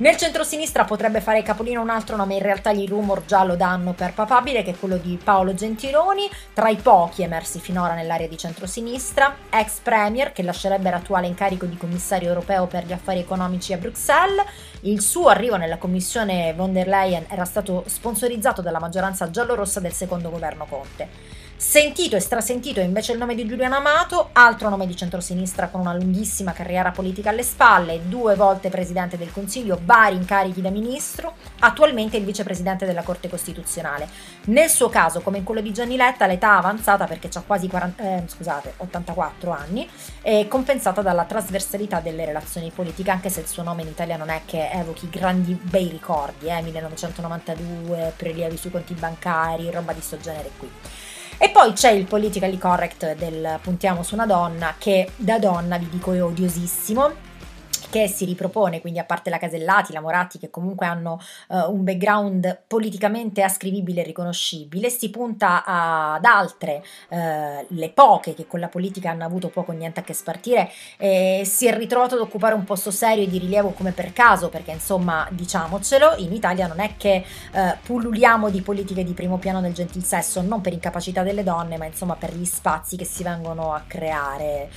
Nel 0.00 0.16
centro-sinistra 0.16 0.84
potrebbe 0.84 1.20
fare 1.20 1.42
capolino 1.42 1.82
un 1.82 1.90
altro 1.90 2.16
nome, 2.16 2.32
in 2.32 2.40
realtà 2.40 2.72
gli 2.72 2.88
rumor 2.88 3.22
già 3.26 3.44
lo 3.44 3.54
danno 3.54 3.92
per 3.92 4.14
papabile, 4.14 4.62
che 4.62 4.70
è 4.70 4.78
quello 4.78 4.96
di 4.96 5.20
Paolo 5.22 5.52
Gentiloni, 5.52 6.26
tra 6.54 6.70
i 6.70 6.76
pochi 6.76 7.22
emersi 7.22 7.60
finora 7.60 7.92
nell'area 7.92 8.26
di 8.26 8.38
centro-sinistra, 8.38 9.36
ex 9.50 9.80
premier 9.80 10.32
che 10.32 10.42
lascerebbe 10.42 10.88
l'attuale 10.88 11.26
incarico 11.26 11.66
di 11.66 11.76
commissario 11.76 12.28
europeo 12.28 12.66
per 12.66 12.86
gli 12.86 12.92
affari 12.92 13.18
economici 13.18 13.74
a 13.74 13.76
Bruxelles. 13.76 14.42
Il 14.80 15.02
suo 15.02 15.28
arrivo 15.28 15.56
nella 15.56 15.76
commissione 15.76 16.54
von 16.54 16.72
der 16.72 16.88
Leyen 16.88 17.26
era 17.28 17.44
stato 17.44 17.84
sponsorizzato 17.86 18.62
dalla 18.62 18.80
maggioranza 18.80 19.28
giallorossa 19.28 19.80
del 19.80 19.92
secondo 19.92 20.30
governo 20.30 20.64
Conte. 20.64 21.39
Sentito 21.60 22.16
e 22.16 22.20
strasentito 22.20 22.80
invece 22.80 23.12
il 23.12 23.18
nome 23.18 23.34
di 23.34 23.46
Giuliano 23.46 23.76
Amato, 23.76 24.30
altro 24.32 24.70
nome 24.70 24.86
di 24.86 24.96
centrosinistra 24.96 25.68
con 25.68 25.82
una 25.82 25.92
lunghissima 25.92 26.52
carriera 26.52 26.90
politica 26.90 27.28
alle 27.28 27.42
spalle, 27.42 28.08
due 28.08 28.34
volte 28.34 28.70
presidente 28.70 29.18
del 29.18 29.30
Consiglio, 29.30 29.78
vari 29.84 30.16
incarichi 30.16 30.62
da 30.62 30.70
ministro, 30.70 31.34
attualmente 31.58 32.16
il 32.16 32.24
vicepresidente 32.24 32.86
della 32.86 33.02
Corte 33.02 33.28
Costituzionale. 33.28 34.08
Nel 34.46 34.70
suo 34.70 34.88
caso, 34.88 35.20
come 35.20 35.36
in 35.36 35.44
quello 35.44 35.60
di 35.60 35.70
Gianni 35.70 35.96
Letta, 35.96 36.26
l'età 36.26 36.56
avanzata 36.56 37.04
perché 37.04 37.28
ha 37.30 37.42
quasi 37.46 37.68
40, 37.68 38.02
eh, 38.02 38.22
scusate, 38.26 38.74
84 38.78 39.50
anni, 39.50 39.86
è 40.22 40.48
compensata 40.48 41.02
dalla 41.02 41.24
trasversalità 41.24 42.00
delle 42.00 42.24
relazioni 42.24 42.72
politiche, 42.74 43.10
anche 43.10 43.28
se 43.28 43.40
il 43.40 43.46
suo 43.46 43.62
nome 43.62 43.82
in 43.82 43.88
Italia 43.88 44.16
non 44.16 44.30
è 44.30 44.40
che 44.46 44.70
evochi 44.70 45.10
grandi 45.10 45.52
bei 45.52 45.88
ricordi, 45.88 46.46
eh, 46.46 46.62
1992, 46.62 48.14
prelievi 48.16 48.56
sui 48.56 48.70
conti 48.70 48.94
bancari, 48.94 49.70
roba 49.70 49.92
di 49.92 50.00
sto 50.00 50.16
genere 50.16 50.50
qui. 50.56 50.70
E 51.42 51.48
poi 51.48 51.72
c'è 51.72 51.90
il 51.90 52.04
politically 52.04 52.58
correct 52.58 53.14
del 53.14 53.58
puntiamo 53.62 54.02
su 54.02 54.12
una 54.12 54.26
donna 54.26 54.74
che 54.76 55.12
da 55.16 55.38
donna 55.38 55.78
vi 55.78 55.88
dico 55.88 56.12
è 56.12 56.22
odiosissimo 56.22 57.28
che 57.90 58.08
si 58.08 58.24
ripropone, 58.24 58.80
quindi 58.80 58.98
a 58.98 59.04
parte 59.04 59.30
la 59.30 59.38
Casellati, 59.38 59.92
la 59.92 60.00
Moratti, 60.00 60.38
che 60.38 60.48
comunque 60.48 60.86
hanno 60.86 61.20
uh, 61.48 61.70
un 61.70 61.84
background 61.84 62.62
politicamente 62.66 63.42
ascrivibile 63.42 64.00
e 64.00 64.04
riconoscibile, 64.04 64.88
si 64.88 65.10
punta 65.10 65.64
ad 65.64 66.24
altre, 66.24 66.82
uh, 67.08 67.16
le 67.66 67.90
poche 67.90 68.34
che 68.34 68.46
con 68.46 68.60
la 68.60 68.68
politica 68.68 69.10
hanno 69.10 69.24
avuto 69.24 69.48
poco 69.48 69.72
o 69.72 69.74
niente 69.74 70.00
a 70.00 70.02
che 70.02 70.14
spartire, 70.14 70.70
e 70.96 71.42
si 71.44 71.66
è 71.66 71.76
ritrovato 71.76 72.14
ad 72.14 72.20
occupare 72.20 72.54
un 72.54 72.64
posto 72.64 72.90
serio 72.90 73.24
e 73.24 73.28
di 73.28 73.38
rilievo 73.38 73.70
come 73.70 73.92
per 73.92 74.12
caso, 74.12 74.48
perché 74.48 74.70
insomma, 74.70 75.26
diciamocelo, 75.30 76.14
in 76.18 76.32
Italia 76.32 76.66
non 76.66 76.80
è 76.80 76.94
che 76.96 77.24
uh, 77.52 77.58
pulluliamo 77.82 78.48
di 78.50 78.62
politiche 78.62 79.02
di 79.04 79.12
primo 79.12 79.38
piano 79.38 79.60
del 79.60 79.72
gentil 79.72 80.04
sesso, 80.04 80.40
non 80.40 80.60
per 80.60 80.72
incapacità 80.72 81.22
delle 81.22 81.42
donne, 81.42 81.76
ma 81.76 81.86
insomma 81.86 82.14
per 82.14 82.34
gli 82.34 82.44
spazi 82.44 82.96
che 82.96 83.04
si 83.04 83.22
vengono 83.22 83.72
a 83.74 83.82
creare 83.86 84.68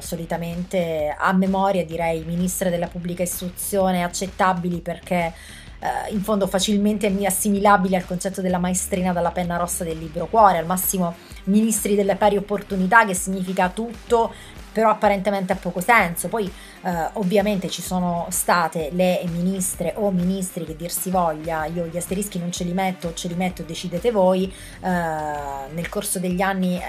solitamente 0.00 1.14
a 1.16 1.32
memoria 1.32 1.84
direi 1.84 2.22
ministre 2.34 2.70
della 2.70 2.88
pubblica 2.88 3.22
istruzione 3.22 4.02
accettabili 4.02 4.80
perché 4.80 5.32
eh, 5.78 6.12
in 6.12 6.22
fondo 6.22 6.46
facilmente 6.46 7.12
assimilabili 7.26 7.94
al 7.94 8.06
concetto 8.06 8.40
della 8.40 8.58
maestrina 8.58 9.12
dalla 9.12 9.30
penna 9.30 9.56
rossa 9.56 9.84
del 9.84 9.98
libro 9.98 10.26
cuore, 10.26 10.58
al 10.58 10.66
massimo 10.66 11.14
ministri 11.44 11.94
delle 11.94 12.16
pari 12.16 12.36
opportunità 12.36 13.04
che 13.04 13.14
significa 13.14 13.68
tutto 13.68 14.32
però 14.74 14.90
apparentemente 14.90 15.52
ha 15.52 15.56
poco 15.56 15.80
senso. 15.80 16.26
Poi 16.28 16.52
eh, 16.82 17.08
ovviamente 17.12 17.70
ci 17.70 17.80
sono 17.80 18.26
state 18.30 18.90
le 18.92 19.22
ministre 19.30 19.94
o 19.96 20.10
ministri 20.10 20.66
che 20.66 20.74
dir 20.74 20.90
si 20.90 21.10
voglia, 21.10 21.64
io 21.66 21.86
gli 21.86 21.96
asterischi 21.96 22.40
non 22.40 22.50
ce 22.50 22.64
li 22.64 22.72
metto, 22.72 23.14
ce 23.14 23.28
li 23.28 23.34
metto, 23.34 23.62
decidete 23.62 24.10
voi. 24.10 24.52
Eh, 24.80 24.88
nel 25.72 25.88
corso 25.88 26.18
degli 26.18 26.40
anni 26.40 26.76
eh, 26.76 26.82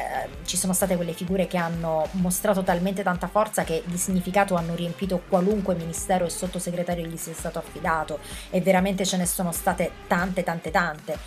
ci 0.45 0.57
sono 0.57 0.73
state 0.73 0.95
quelle 0.95 1.13
figure 1.13 1.45
che 1.45 1.57
hanno 1.57 2.07
mostrato 2.13 2.63
talmente 2.63 3.03
tanta 3.03 3.27
forza 3.27 3.63
che 3.63 3.83
di 3.85 3.97
significato 3.97 4.55
hanno 4.55 4.73
riempito 4.73 5.21
qualunque 5.29 5.75
ministero 5.75 6.25
e 6.25 6.29
sottosegretario 6.31 7.05
gli 7.05 7.17
sia 7.17 7.33
stato 7.33 7.59
affidato 7.59 8.17
e 8.49 8.61
veramente 8.61 9.05
ce 9.05 9.17
ne 9.17 9.27
sono 9.27 9.51
state 9.51 9.91
tante 10.07 10.41
tante 10.41 10.71
tante. 10.71 11.17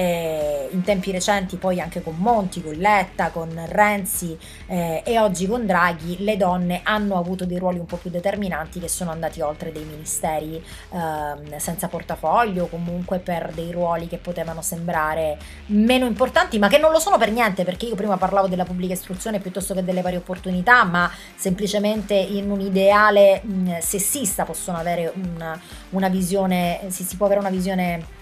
In 0.00 0.82
tempi 0.82 1.10
recenti 1.10 1.56
poi 1.56 1.80
anche 1.80 2.02
con 2.02 2.14
Monti, 2.16 2.62
con 2.62 2.74
Letta, 2.74 3.30
con 3.30 3.50
Renzi 3.68 4.38
eh, 4.66 5.02
e 5.04 5.18
oggi 5.18 5.46
con 5.46 5.66
Draghi 5.66 6.22
le 6.24 6.36
donne 6.36 6.80
hanno 6.84 7.16
avuto 7.16 7.44
dei 7.44 7.58
ruoli 7.58 7.78
un 7.78 7.86
po' 7.86 7.96
più 7.96 8.10
determinanti 8.10 8.80
che 8.80 8.88
sono 8.88 9.10
andati 9.10 9.40
oltre 9.40 9.72
dei 9.72 9.84
ministeri 9.84 10.62
ehm, 10.92 11.56
senza 11.58 11.88
portafoglio, 11.88 12.66
comunque 12.66 13.18
per 13.18 13.50
dei 13.54 13.72
ruoli 13.72 14.06
che 14.08 14.18
potevano 14.18 14.62
sembrare 14.62 15.38
meno 15.66 16.06
importanti, 16.06 16.58
ma 16.58 16.68
che 16.68 16.78
non 16.78 16.92
lo 16.92 16.98
sono 16.98 17.18
per 17.18 17.30
niente, 17.30 17.64
perché 17.64 17.86
io 17.86 17.94
prima 17.94 18.16
parlavo 18.16 18.48
della 18.48 18.64
pubblica 18.64 18.92
istruzione 18.92 19.40
piuttosto 19.40 19.74
che 19.74 19.84
delle 19.84 20.02
varie 20.02 20.18
opportunità, 20.18 20.84
ma 20.84 21.10
semplicemente 21.34 22.14
in 22.14 22.50
un 22.50 22.60
ideale 22.60 23.40
mh, 23.42 23.78
sessista 23.78 24.44
possono 24.44 24.78
avere 24.78 25.12
una, 25.34 25.60
una 25.90 26.08
visione, 26.08 26.80
si, 26.88 27.02
si 27.04 27.16
può 27.16 27.26
avere 27.26 27.40
una 27.40 27.50
visione 27.50 28.16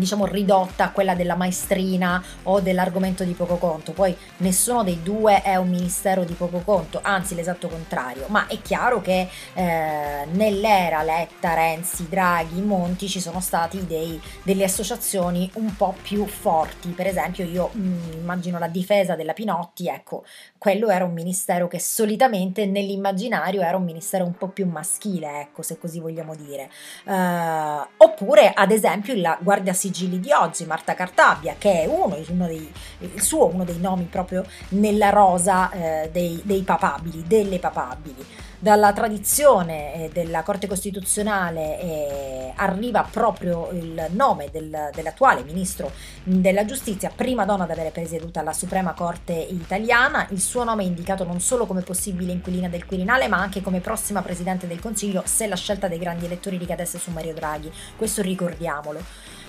diciamo 0.00 0.26
ridotta 0.26 0.84
a 0.84 0.90
quella 0.90 1.14
della 1.14 1.36
maestrina 1.36 2.22
o 2.44 2.60
dell'argomento 2.60 3.22
di 3.24 3.34
poco 3.34 3.56
conto. 3.56 3.92
Poi 3.92 4.16
nessuno 4.38 4.82
dei 4.82 5.02
due 5.02 5.42
è 5.42 5.56
un 5.56 5.68
ministero 5.68 6.24
di 6.24 6.34
poco 6.34 6.60
conto, 6.64 6.98
anzi 7.02 7.34
l'esatto 7.34 7.68
contrario, 7.68 8.24
ma 8.28 8.46
è 8.46 8.60
chiaro 8.60 9.00
che 9.00 9.28
eh, 9.54 10.26
nell'era 10.32 11.02
Letta, 11.02 11.54
Renzi, 11.54 12.08
Draghi, 12.08 12.60
Monti 12.60 13.08
ci 13.08 13.20
sono 13.20 13.40
stati 13.40 13.86
dei, 13.86 14.20
delle 14.42 14.64
associazioni 14.64 15.50
un 15.54 15.76
po' 15.76 15.94
più 16.02 16.26
forti. 16.26 16.88
Per 16.88 17.06
esempio 17.06 17.44
io 17.44 17.70
mh, 17.72 17.80
mm, 17.80 18.12
immagino 18.12 18.58
la 18.58 18.68
difesa 18.68 19.14
della 19.14 19.32
Pinotti, 19.32 19.88
ecco, 19.88 20.24
quello 20.58 20.88
era 20.90 21.04
un 21.04 21.12
ministero 21.12 21.68
che 21.68 21.78
solitamente 21.78 22.66
nell'immaginario 22.66 23.60
era 23.62 23.76
un 23.76 23.84
ministero 23.84 24.24
un 24.24 24.36
po' 24.36 24.48
più 24.48 24.66
maschile, 24.66 25.40
ecco, 25.40 25.62
se 25.62 25.78
così 25.78 26.00
vogliamo 26.00 26.34
dire. 26.34 26.70
Uh, 27.04 27.86
oppure 27.96 28.52
ad 28.52 28.70
esempio 28.70 29.14
la 29.14 29.38
Guardia 29.40 29.72
sigilli 29.90 30.20
di 30.20 30.30
oggi, 30.32 30.64
Marta 30.64 30.94
Cartabia, 30.94 31.56
che 31.58 31.82
è 31.82 31.86
uno, 31.86 32.16
uno 32.28 32.46
dei, 32.46 32.72
il 32.98 33.20
suo, 33.20 33.46
uno 33.46 33.64
dei 33.64 33.78
nomi 33.78 34.04
proprio 34.04 34.44
nella 34.70 35.10
rosa 35.10 35.70
eh, 35.72 36.10
dei, 36.12 36.40
dei 36.44 36.62
papabili, 36.62 37.24
delle 37.26 37.58
papabili 37.58 38.24
dalla 38.62 38.92
tradizione 38.92 39.94
eh, 39.94 40.10
della 40.12 40.42
Corte 40.42 40.66
Costituzionale 40.66 41.80
eh, 41.80 42.52
arriva 42.56 43.08
proprio 43.10 43.70
il 43.72 44.08
nome 44.10 44.50
del, 44.52 44.90
dell'attuale 44.92 45.42
ministro 45.42 45.90
della 46.22 46.66
giustizia, 46.66 47.10
prima 47.14 47.46
donna 47.46 47.64
ad 47.64 47.70
avere 47.70 47.90
presieduta 47.90 48.42
la 48.42 48.52
Suprema 48.52 48.92
Corte 48.92 49.32
italiana. 49.32 50.26
Il 50.30 50.42
suo 50.42 50.62
nome 50.62 50.82
è 50.82 50.86
indicato 50.86 51.24
non 51.24 51.40
solo 51.40 51.64
come 51.64 51.80
possibile 51.80 52.32
inquilina 52.32 52.68
del 52.68 52.84
Quirinale, 52.84 53.28
ma 53.28 53.38
anche 53.38 53.62
come 53.62 53.80
prossima 53.80 54.20
Presidente 54.20 54.66
del 54.66 54.78
Consiglio 54.78 55.22
se 55.24 55.46
la 55.46 55.56
scelta 55.56 55.88
dei 55.88 55.98
grandi 55.98 56.26
elettori 56.26 56.58
ricadesse 56.58 56.98
su 56.98 57.10
Mario 57.12 57.32
Draghi. 57.32 57.72
Questo 57.96 58.20
ricordiamolo. 58.20 59.02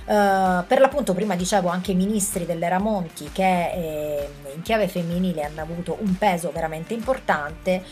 Uh, 0.03 0.65
per 0.65 0.79
l'appunto 0.79 1.13
prima 1.13 1.35
dicevo 1.35 1.69
anche 1.69 1.91
i 1.91 1.95
ministri 1.95 2.47
dell'era 2.47 2.79
Monti 2.79 3.29
che 3.31 3.71
eh, 3.71 4.29
in 4.55 4.63
chiave 4.63 4.87
femminile 4.87 5.43
hanno 5.43 5.61
avuto 5.61 5.97
un 5.99 6.17
peso 6.17 6.49
veramente 6.51 6.95
importante 6.95 7.83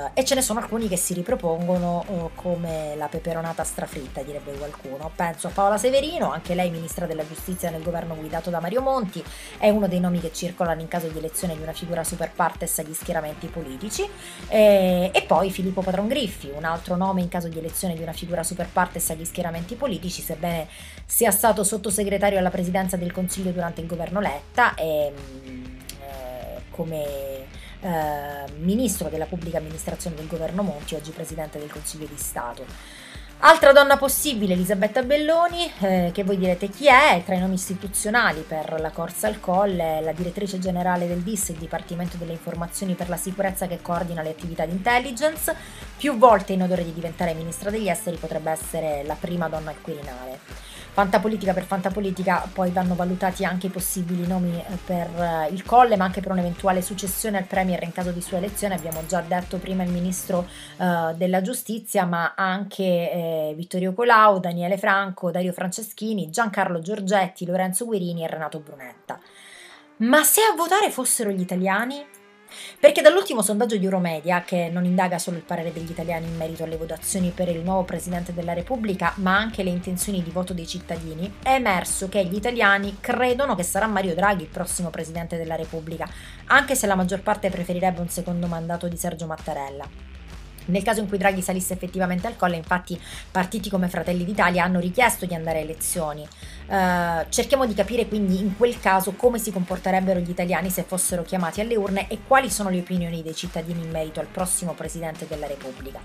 uh, 0.00 0.10
eh, 0.14 0.20
e 0.20 0.24
ce 0.24 0.34
ne 0.34 0.42
sono 0.42 0.60
alcuni 0.60 0.88
che 0.88 0.96
si 0.96 1.14
ripropongono 1.14 2.04
eh, 2.08 2.30
come 2.34 2.94
la 2.96 3.08
peperonata 3.08 3.64
strafritta, 3.64 4.22
direbbe 4.22 4.52
qualcuno. 4.52 5.10
Penso 5.14 5.48
a 5.48 5.50
Paola 5.50 5.78
Severino, 5.78 6.30
anche 6.32 6.54
lei 6.54 6.70
ministra 6.70 7.06
della 7.06 7.26
giustizia 7.26 7.70
nel 7.70 7.82
governo 7.82 8.14
guidato 8.14 8.50
da 8.50 8.60
Mario 8.60 8.80
Monti, 8.80 9.22
è 9.58 9.68
uno 9.68 9.88
dei 9.88 10.00
nomi 10.00 10.20
che 10.20 10.32
circolano 10.32 10.80
in 10.80 10.88
caso 10.88 11.08
di 11.08 11.18
elezione 11.18 11.56
di 11.56 11.62
una 11.62 11.72
figura 11.72 12.04
super 12.04 12.30
partes 12.30 12.78
agli 12.78 12.94
schieramenti 12.94 13.46
politici, 13.46 14.08
e, 14.48 15.10
e 15.12 15.22
poi 15.22 15.50
Filippo 15.50 15.82
Patron 15.82 16.08
Griffi, 16.08 16.50
un 16.54 16.64
altro 16.64 16.96
nome 16.96 17.20
in 17.20 17.28
caso 17.28 17.48
di 17.48 17.58
elezione 17.58 17.94
di 17.94 18.02
una 18.02 18.12
figura 18.12 18.42
super 18.42 18.68
partes 18.70 19.10
agli 19.10 19.24
schieramenti 19.24 19.74
politici, 19.74 20.22
sebbene 20.22 20.68
sia 21.04 21.30
stato 21.30 21.64
sottosegretario 21.64 22.38
alla 22.38 22.50
presidenza 22.50 22.96
del 22.96 23.12
Consiglio 23.12 23.50
durante 23.50 23.80
il 23.80 23.86
governo 23.86 24.20
Letta 24.20 24.74
e 24.74 25.12
mm, 25.12 25.64
eh, 26.00 26.60
come 26.70 27.59
eh, 27.80 28.44
ministro 28.58 29.08
della 29.08 29.26
pubblica 29.26 29.58
amministrazione 29.58 30.16
del 30.16 30.26
governo 30.26 30.62
Monti, 30.62 30.94
oggi 30.94 31.10
presidente 31.10 31.58
del 31.58 31.70
Consiglio 31.70 32.06
di 32.06 32.16
Stato. 32.16 32.64
Altra 33.42 33.72
donna 33.72 33.96
possibile, 33.96 34.52
Elisabetta 34.52 35.02
Belloni, 35.02 35.72
eh, 35.80 36.10
che 36.12 36.24
voi 36.24 36.36
direte 36.36 36.68
chi 36.68 36.88
è, 36.88 37.22
tra 37.24 37.34
i 37.34 37.38
nomi 37.38 37.54
istituzionali 37.54 38.44
per 38.46 38.78
la 38.78 38.90
Corsa 38.90 39.28
al 39.28 39.40
Colle, 39.40 40.02
la 40.02 40.12
direttrice 40.12 40.58
generale 40.58 41.08
del 41.08 41.20
DIS, 41.20 41.48
il 41.48 41.56
Dipartimento 41.56 42.18
delle 42.18 42.32
Informazioni 42.32 42.92
per 42.92 43.08
la 43.08 43.16
Sicurezza 43.16 43.66
che 43.66 43.80
coordina 43.80 44.20
le 44.20 44.28
attività 44.28 44.66
di 44.66 44.72
intelligence, 44.72 45.56
più 45.96 46.18
volte 46.18 46.52
in 46.52 46.64
odore 46.64 46.84
di 46.84 46.92
diventare 46.92 47.32
ministra 47.32 47.70
degli 47.70 47.88
esteri, 47.88 48.18
potrebbe 48.18 48.50
essere 48.50 49.04
la 49.06 49.16
prima 49.18 49.48
donna 49.48 49.70
al 49.70 49.80
Quirinale. 49.80 50.68
Fantapolitica 50.92 51.52
per 51.52 51.62
Fantapolitica 51.62 52.46
poi 52.52 52.70
vanno 52.72 52.96
valutati 52.96 53.44
anche 53.44 53.68
i 53.68 53.70
possibili 53.70 54.26
nomi 54.26 54.58
eh, 54.58 54.76
per 54.84 55.08
eh, 55.18 55.48
il 55.52 55.64
Colle, 55.64 55.96
ma 55.96 56.04
anche 56.04 56.20
per 56.20 56.32
un'eventuale 56.32 56.82
successione 56.82 57.38
al 57.38 57.44
Premier 57.44 57.82
in 57.84 57.92
caso 57.92 58.10
di 58.10 58.20
sua 58.20 58.38
elezione. 58.38 58.74
Abbiamo 58.74 59.06
già 59.06 59.20
detto 59.20 59.58
prima 59.58 59.84
il 59.84 59.90
Ministro 59.90 60.46
uh, 60.76 61.14
della 61.14 61.42
Giustizia, 61.42 62.04
ma 62.04 62.34
anche 62.36 62.82
eh, 62.84 63.29
Vittorio 63.54 63.92
Colau, 63.92 64.40
Daniele 64.40 64.78
Franco, 64.78 65.30
Dario 65.30 65.52
Franceschini, 65.52 66.30
Giancarlo 66.30 66.80
Giorgetti, 66.80 67.46
Lorenzo 67.46 67.84
Guerini 67.84 68.24
e 68.24 68.26
Renato 68.26 68.60
Brunetta. 68.60 69.18
Ma 69.98 70.22
se 70.22 70.40
a 70.40 70.54
votare 70.56 70.90
fossero 70.90 71.30
gli 71.30 71.40
italiani? 71.40 72.04
Perché 72.78 73.00
dall'ultimo 73.00 73.42
sondaggio 73.42 73.76
di 73.76 73.84
Euromedia, 73.84 74.42
che 74.42 74.68
non 74.72 74.84
indaga 74.84 75.18
solo 75.18 75.36
il 75.36 75.44
parere 75.44 75.72
degli 75.72 75.90
italiani 75.90 76.26
in 76.26 76.36
merito 76.36 76.64
alle 76.64 76.76
votazioni 76.76 77.30
per 77.30 77.48
il 77.48 77.62
nuovo 77.62 77.84
Presidente 77.84 78.34
della 78.34 78.52
Repubblica, 78.52 79.12
ma 79.16 79.36
anche 79.36 79.62
le 79.62 79.70
intenzioni 79.70 80.22
di 80.22 80.30
voto 80.30 80.52
dei 80.52 80.66
cittadini, 80.66 81.32
è 81.42 81.52
emerso 81.52 82.08
che 82.08 82.24
gli 82.24 82.34
italiani 82.34 82.96
credono 83.00 83.54
che 83.54 83.62
sarà 83.62 83.86
Mario 83.86 84.14
Draghi 84.14 84.42
il 84.42 84.48
prossimo 84.48 84.90
Presidente 84.90 85.36
della 85.36 85.54
Repubblica, 85.54 86.08
anche 86.46 86.74
se 86.74 86.86
la 86.86 86.96
maggior 86.96 87.22
parte 87.22 87.50
preferirebbe 87.50 88.00
un 88.00 88.08
secondo 88.08 88.46
mandato 88.46 88.88
di 88.88 88.96
Sergio 88.96 89.26
Mattarella. 89.26 90.18
Nel 90.70 90.82
caso 90.82 91.00
in 91.00 91.08
cui 91.08 91.18
Draghi 91.18 91.42
salisse 91.42 91.74
effettivamente 91.74 92.26
al 92.26 92.36
colle, 92.36 92.56
infatti, 92.56 93.00
partiti 93.30 93.68
come 93.68 93.88
Fratelli 93.88 94.24
d'Italia 94.24 94.64
hanno 94.64 94.80
richiesto 94.80 95.26
di 95.26 95.34
andare 95.34 95.58
a 95.58 95.62
elezioni. 95.62 96.26
Uh, 96.66 97.26
cerchiamo 97.28 97.66
di 97.66 97.74
capire 97.74 98.06
quindi 98.06 98.38
in 98.38 98.56
quel 98.56 98.78
caso 98.78 99.12
come 99.12 99.38
si 99.38 99.50
comporterebbero 99.50 100.20
gli 100.20 100.30
italiani 100.30 100.70
se 100.70 100.84
fossero 100.84 101.24
chiamati 101.24 101.60
alle 101.60 101.76
urne 101.76 102.06
e 102.08 102.20
quali 102.26 102.48
sono 102.48 102.70
le 102.70 102.78
opinioni 102.78 103.22
dei 103.22 103.34
cittadini 103.34 103.82
in 103.82 103.90
merito 103.90 104.20
al 104.20 104.26
prossimo 104.26 104.74
Presidente 104.74 105.26
della 105.26 105.48
Repubblica. 105.48 106.00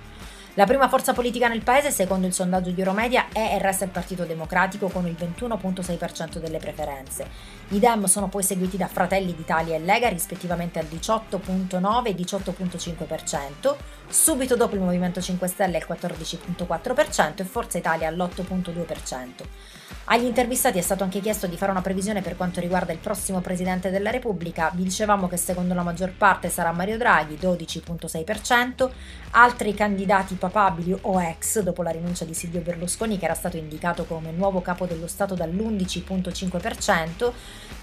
La 0.58 0.64
prima 0.64 0.88
forza 0.88 1.12
politica 1.12 1.49
nel 1.49 1.64
paese, 1.64 1.91
secondo 1.91 2.28
il 2.28 2.32
sondaggio 2.32 2.72
di 2.72 2.80
Euromedia, 2.80 3.26
è 3.34 3.56
e 3.56 3.60
resta 3.60 3.84
il 3.84 3.91
Partito 3.91 4.24
Democratico 4.24 4.88
con 4.88 5.06
il 5.06 5.14
21.6% 5.20 6.38
delle 6.38 6.60
preferenze. 6.60 7.28
I 7.70 7.80
Dem 7.80 8.06
sono 8.06 8.30
poi 8.30 8.41
seguiti 8.41 8.78
da 8.78 8.88
Fratelli 8.88 9.36
d'Italia 9.36 9.76
e 9.76 9.80
Lega 9.80 10.08
rispettivamente 10.08 10.80
al 10.80 10.86
18.9 10.86 12.06
e 12.06 12.16
18.5%, 12.16 13.76
subito 14.08 14.56
dopo 14.56 14.76
il 14.76 14.82
Movimento 14.82 15.20
5 15.20 15.45
Stelle 15.45 15.76
al 15.76 15.86
14.4% 15.86 17.41
e 17.41 17.43
Forza 17.43 17.78
Italia 17.78 18.08
all'8.2%. 18.08 19.85
Agli 20.08 20.26
intervistati 20.26 20.78
è 20.78 20.84
stato 20.84 21.03
anche 21.03 21.20
chiesto 21.20 21.47
di 21.47 21.58
fare 21.58 21.72
una 21.72 21.82
previsione 21.82 22.22
per 22.22 22.38
quanto 22.38 22.60
riguarda 22.60 22.93
il 22.93 22.99
prossimo 22.99 23.41
Presidente 23.41 23.89
della 23.89 24.12
Repubblica. 24.12 24.72
Vi 24.72 24.84
dicevamo 24.84 25.28
che 25.28 25.36
secondo 25.36 25.74
la 25.74 25.82
maggior 25.82 26.12
parte 26.12 26.49
sarà 26.49 26.72
Mario 26.72 26.99
Draghi, 26.99 27.39
12.6%, 27.41 28.88
altri 29.32 29.74
candidati 29.74 30.36
papabili 30.36 30.95
o 31.01 31.20
ex 31.20 31.62
dopo 31.62 31.82
la 31.82 31.89
rinuncia 31.89 32.24
di 32.24 32.36
Silvio 32.36 32.62
Berlusconi 32.62 33.18
che 33.18 33.26
era 33.26 33.34
stato 33.34 33.58
indicato 33.58 34.06
come 34.06 34.30
nuovo 34.30 34.62
capo 34.62 34.86
dello 34.86 35.08
Stato 35.08 35.34
dall'11.5%, 35.34 37.32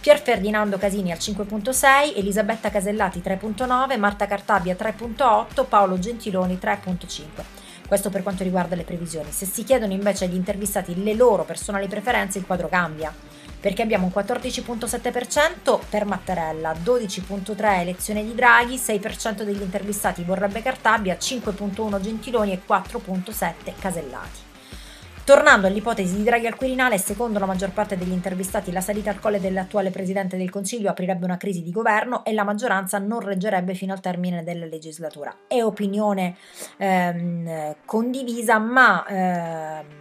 Pier 0.01 0.21
Ferdinando 0.21 0.79
Casini 0.79 1.11
al 1.11 1.19
5.6%, 1.19 2.17
Elisabetta 2.17 2.71
Casellati 2.71 3.19
3.9%, 3.19 3.99
Marta 3.99 4.27
Cartabia 4.29 4.77
3.8%, 4.79 5.67
Paolo 5.69 5.99
Gentiloni 5.99 6.57
3.5%. 6.63 7.62
Questo 7.93 8.09
per 8.09 8.23
quanto 8.23 8.43
riguarda 8.43 8.75
le 8.75 8.85
previsioni. 8.85 9.31
Se 9.33 9.45
si 9.45 9.65
chiedono 9.65 9.93
invece 9.93 10.25
agli 10.25 10.35
intervistati 10.35 11.05
le 11.05 11.13
loro 11.13 11.45
personali 11.45 11.89
preferenze, 11.89 12.39
il 12.39 12.47
quadro 12.47 12.67
cambia. 12.67 13.15
Perché 13.61 13.83
abbiamo 13.83 14.07
un 14.07 14.13
14.7% 14.15 15.79
per 15.91 16.07
Mattarella, 16.07 16.73
12.3% 16.73 17.81
elezione 17.83 18.25
di 18.25 18.35
Draghi, 18.35 18.77
6% 18.77 19.43
degli 19.43 19.61
intervistati 19.61 20.25
vorrebbe 20.25 20.63
Cartabia, 20.63 21.19
5.1% 21.21 22.01
Gentiloni 22.01 22.53
e 22.53 22.63
4.7% 22.67 23.75
Casellati. 23.79 24.52
Tornando 25.25 25.69
all'ipotesi 25.69 26.17
di 26.17 26.25
Draghi 26.25 26.49
al 26.49 26.57
Quirinale, 26.57 26.99
secondo 26.99 27.39
la 27.39 27.47
maggior 27.47 27.71
parte 27.71 27.97
degli 27.97 28.11
intervistati 28.11 28.73
la 28.73 28.81
salita 28.81 29.11
al 29.11 29.21
colle 29.21 29.39
dell'attuale 29.39 29.91
Presidente 29.91 30.37
del 30.37 30.51
Consiglio 30.51 30.91
aprirebbe 30.91 31.25
una 31.25 31.37
crisi 31.37 31.63
di 31.63 31.71
governo 31.71 32.25
e 32.25 32.33
la 32.33 32.43
maggioranza 32.43 32.99
non 32.99 33.21
reggerebbe 33.21 33.75
fino 33.75 33.93
al 33.93 34.01
termine 34.01 34.43
della 34.43 34.67
legislatura. 34.67 35.33
È 35.47 35.63
opinione 35.63 36.37
ehm, 36.77 37.77
condivisa, 37.85 38.59
ma... 38.59 39.07
Ehm, 39.07 40.01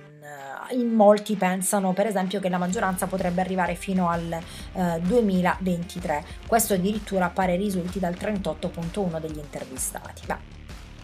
in 0.72 0.94
molti 0.94 1.36
pensano 1.36 1.92
per 1.92 2.06
esempio 2.06 2.40
che 2.40 2.48
la 2.48 2.58
maggioranza 2.58 3.08
potrebbe 3.08 3.42
arrivare 3.42 3.76
fino 3.76 4.10
al 4.10 4.32
eh, 4.32 5.00
2023. 5.02 6.24
Questo 6.48 6.76
addirittura 6.76 7.30
pare 7.30 7.58
risulti 7.58 8.00
dal 8.00 8.14
38.1 8.14 9.20
degli 9.20 9.40
intervistati. 9.40 10.22
Beh, 10.26 10.61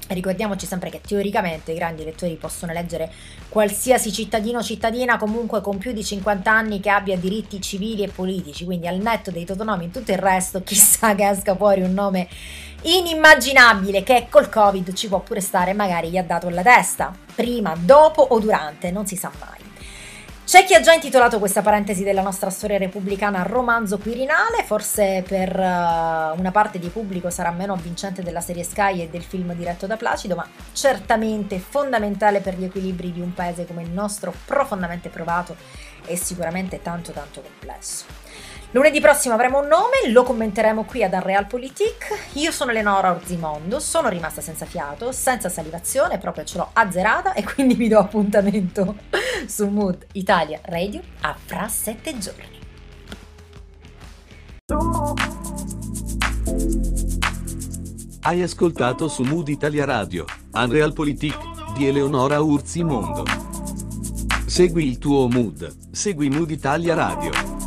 Ricordiamoci 0.07 0.65
sempre 0.65 0.89
che 0.89 1.01
teoricamente 1.05 1.71
i 1.71 1.75
grandi 1.75 2.03
elettori 2.03 2.35
possono 2.35 2.71
eleggere 2.71 3.11
qualsiasi 3.49 4.11
cittadino 4.11 4.59
o 4.59 4.63
cittadina 4.63 5.17
comunque 5.17 5.61
con 5.61 5.77
più 5.77 5.91
di 5.91 6.03
50 6.03 6.51
anni 6.51 6.79
che 6.79 6.89
abbia 6.89 7.17
diritti 7.17 7.61
civili 7.61 8.03
e 8.03 8.09
politici, 8.09 8.65
quindi 8.65 8.87
al 8.87 8.97
netto 8.97 9.31
dei 9.31 9.45
totonomi 9.45 9.85
e 9.85 9.91
tutto 9.91 10.11
il 10.11 10.17
resto, 10.17 10.61
chissà 10.63 11.15
che 11.15 11.27
esca 11.27 11.55
fuori 11.55 11.81
un 11.81 11.93
nome 11.93 12.27
inimmaginabile 12.81 14.03
che 14.03 14.27
col 14.29 14.49
Covid 14.49 14.93
ci 14.93 15.07
può 15.07 15.19
pure 15.19 15.41
stare, 15.41 15.73
magari 15.73 16.09
gli 16.09 16.17
ha 16.17 16.23
dato 16.23 16.47
alla 16.47 16.61
testa, 16.61 17.13
prima, 17.35 17.75
dopo 17.77 18.21
o 18.21 18.39
durante, 18.39 18.91
non 18.91 19.05
si 19.05 19.15
sa 19.15 19.31
mai. 19.39 19.66
C'è 20.47 20.63
chi 20.63 20.75
ha 20.75 20.79
già 20.79 20.93
intitolato 20.93 21.39
questa 21.39 21.61
parentesi 21.61 22.05
della 22.05 22.21
nostra 22.21 22.49
storia 22.49 22.77
repubblicana 22.77 23.41
romanzo 23.41 23.97
quirinale, 23.97 24.63
forse 24.63 25.21
per 25.27 25.53
uh, 25.53 26.39
una 26.39 26.51
parte 26.53 26.79
di 26.79 26.87
pubblico 26.87 27.29
sarà 27.29 27.51
meno 27.51 27.73
avvincente 27.73 28.23
della 28.23 28.39
serie 28.39 28.63
Sky 28.63 29.01
e 29.01 29.09
del 29.09 29.23
film 29.23 29.53
diretto 29.55 29.87
da 29.87 29.97
Placido, 29.97 30.35
ma 30.35 30.47
certamente 30.71 31.59
fondamentale 31.59 32.39
per 32.39 32.57
gli 32.57 32.63
equilibri 32.63 33.11
di 33.11 33.19
un 33.19 33.33
paese 33.33 33.65
come 33.65 33.83
il 33.83 33.89
nostro, 33.89 34.33
profondamente 34.45 35.09
provato 35.09 35.53
e 36.05 36.15
sicuramente 36.15 36.81
tanto 36.81 37.11
tanto 37.11 37.41
complesso. 37.41 38.26
Lunedì 38.71 38.99
prossimo 38.99 39.33
avremo 39.33 39.59
un 39.59 39.67
nome, 39.67 40.11
lo 40.11 40.23
commenteremo 40.23 40.83
qui 40.83 41.01
ad 41.01 41.13
Unrealpolitik. 41.13 42.31
Io 42.33 42.51
sono 42.51 42.71
Eleonora 42.71 43.11
Orzimondo, 43.11 43.79
sono 43.79 44.09
rimasta 44.09 44.41
senza 44.41 44.65
fiato, 44.65 45.13
senza 45.13 45.47
salivazione, 45.47 46.17
proprio 46.17 46.43
ce 46.43 46.57
l'ho 46.57 46.69
azzerata 46.73 47.31
e 47.31 47.45
quindi 47.45 47.75
vi 47.75 47.87
do 47.87 47.97
appuntamento 47.97 48.97
su 49.47 49.67
Mood 49.67 50.05
Italia 50.13 50.59
Radio 50.65 51.01
a 51.21 51.33
fra 51.45 51.69
sette 51.69 52.17
giorni. 52.17 52.55
Hai 58.23 58.41
ascoltato 58.41 59.07
su 59.07 59.23
Mood 59.23 59.47
Italia 59.47 59.85
Radio, 59.85 60.25
Unrealpolitik 60.51 61.37
di 61.77 61.87
Eleonora 61.87 62.41
Urzimondo. 62.41 63.23
Segui 64.45 64.85
il 64.85 64.97
tuo 64.97 65.29
mood, 65.29 65.73
segui 65.91 66.29
Mood 66.29 66.51
Italia 66.51 66.95
Radio. 66.95 67.66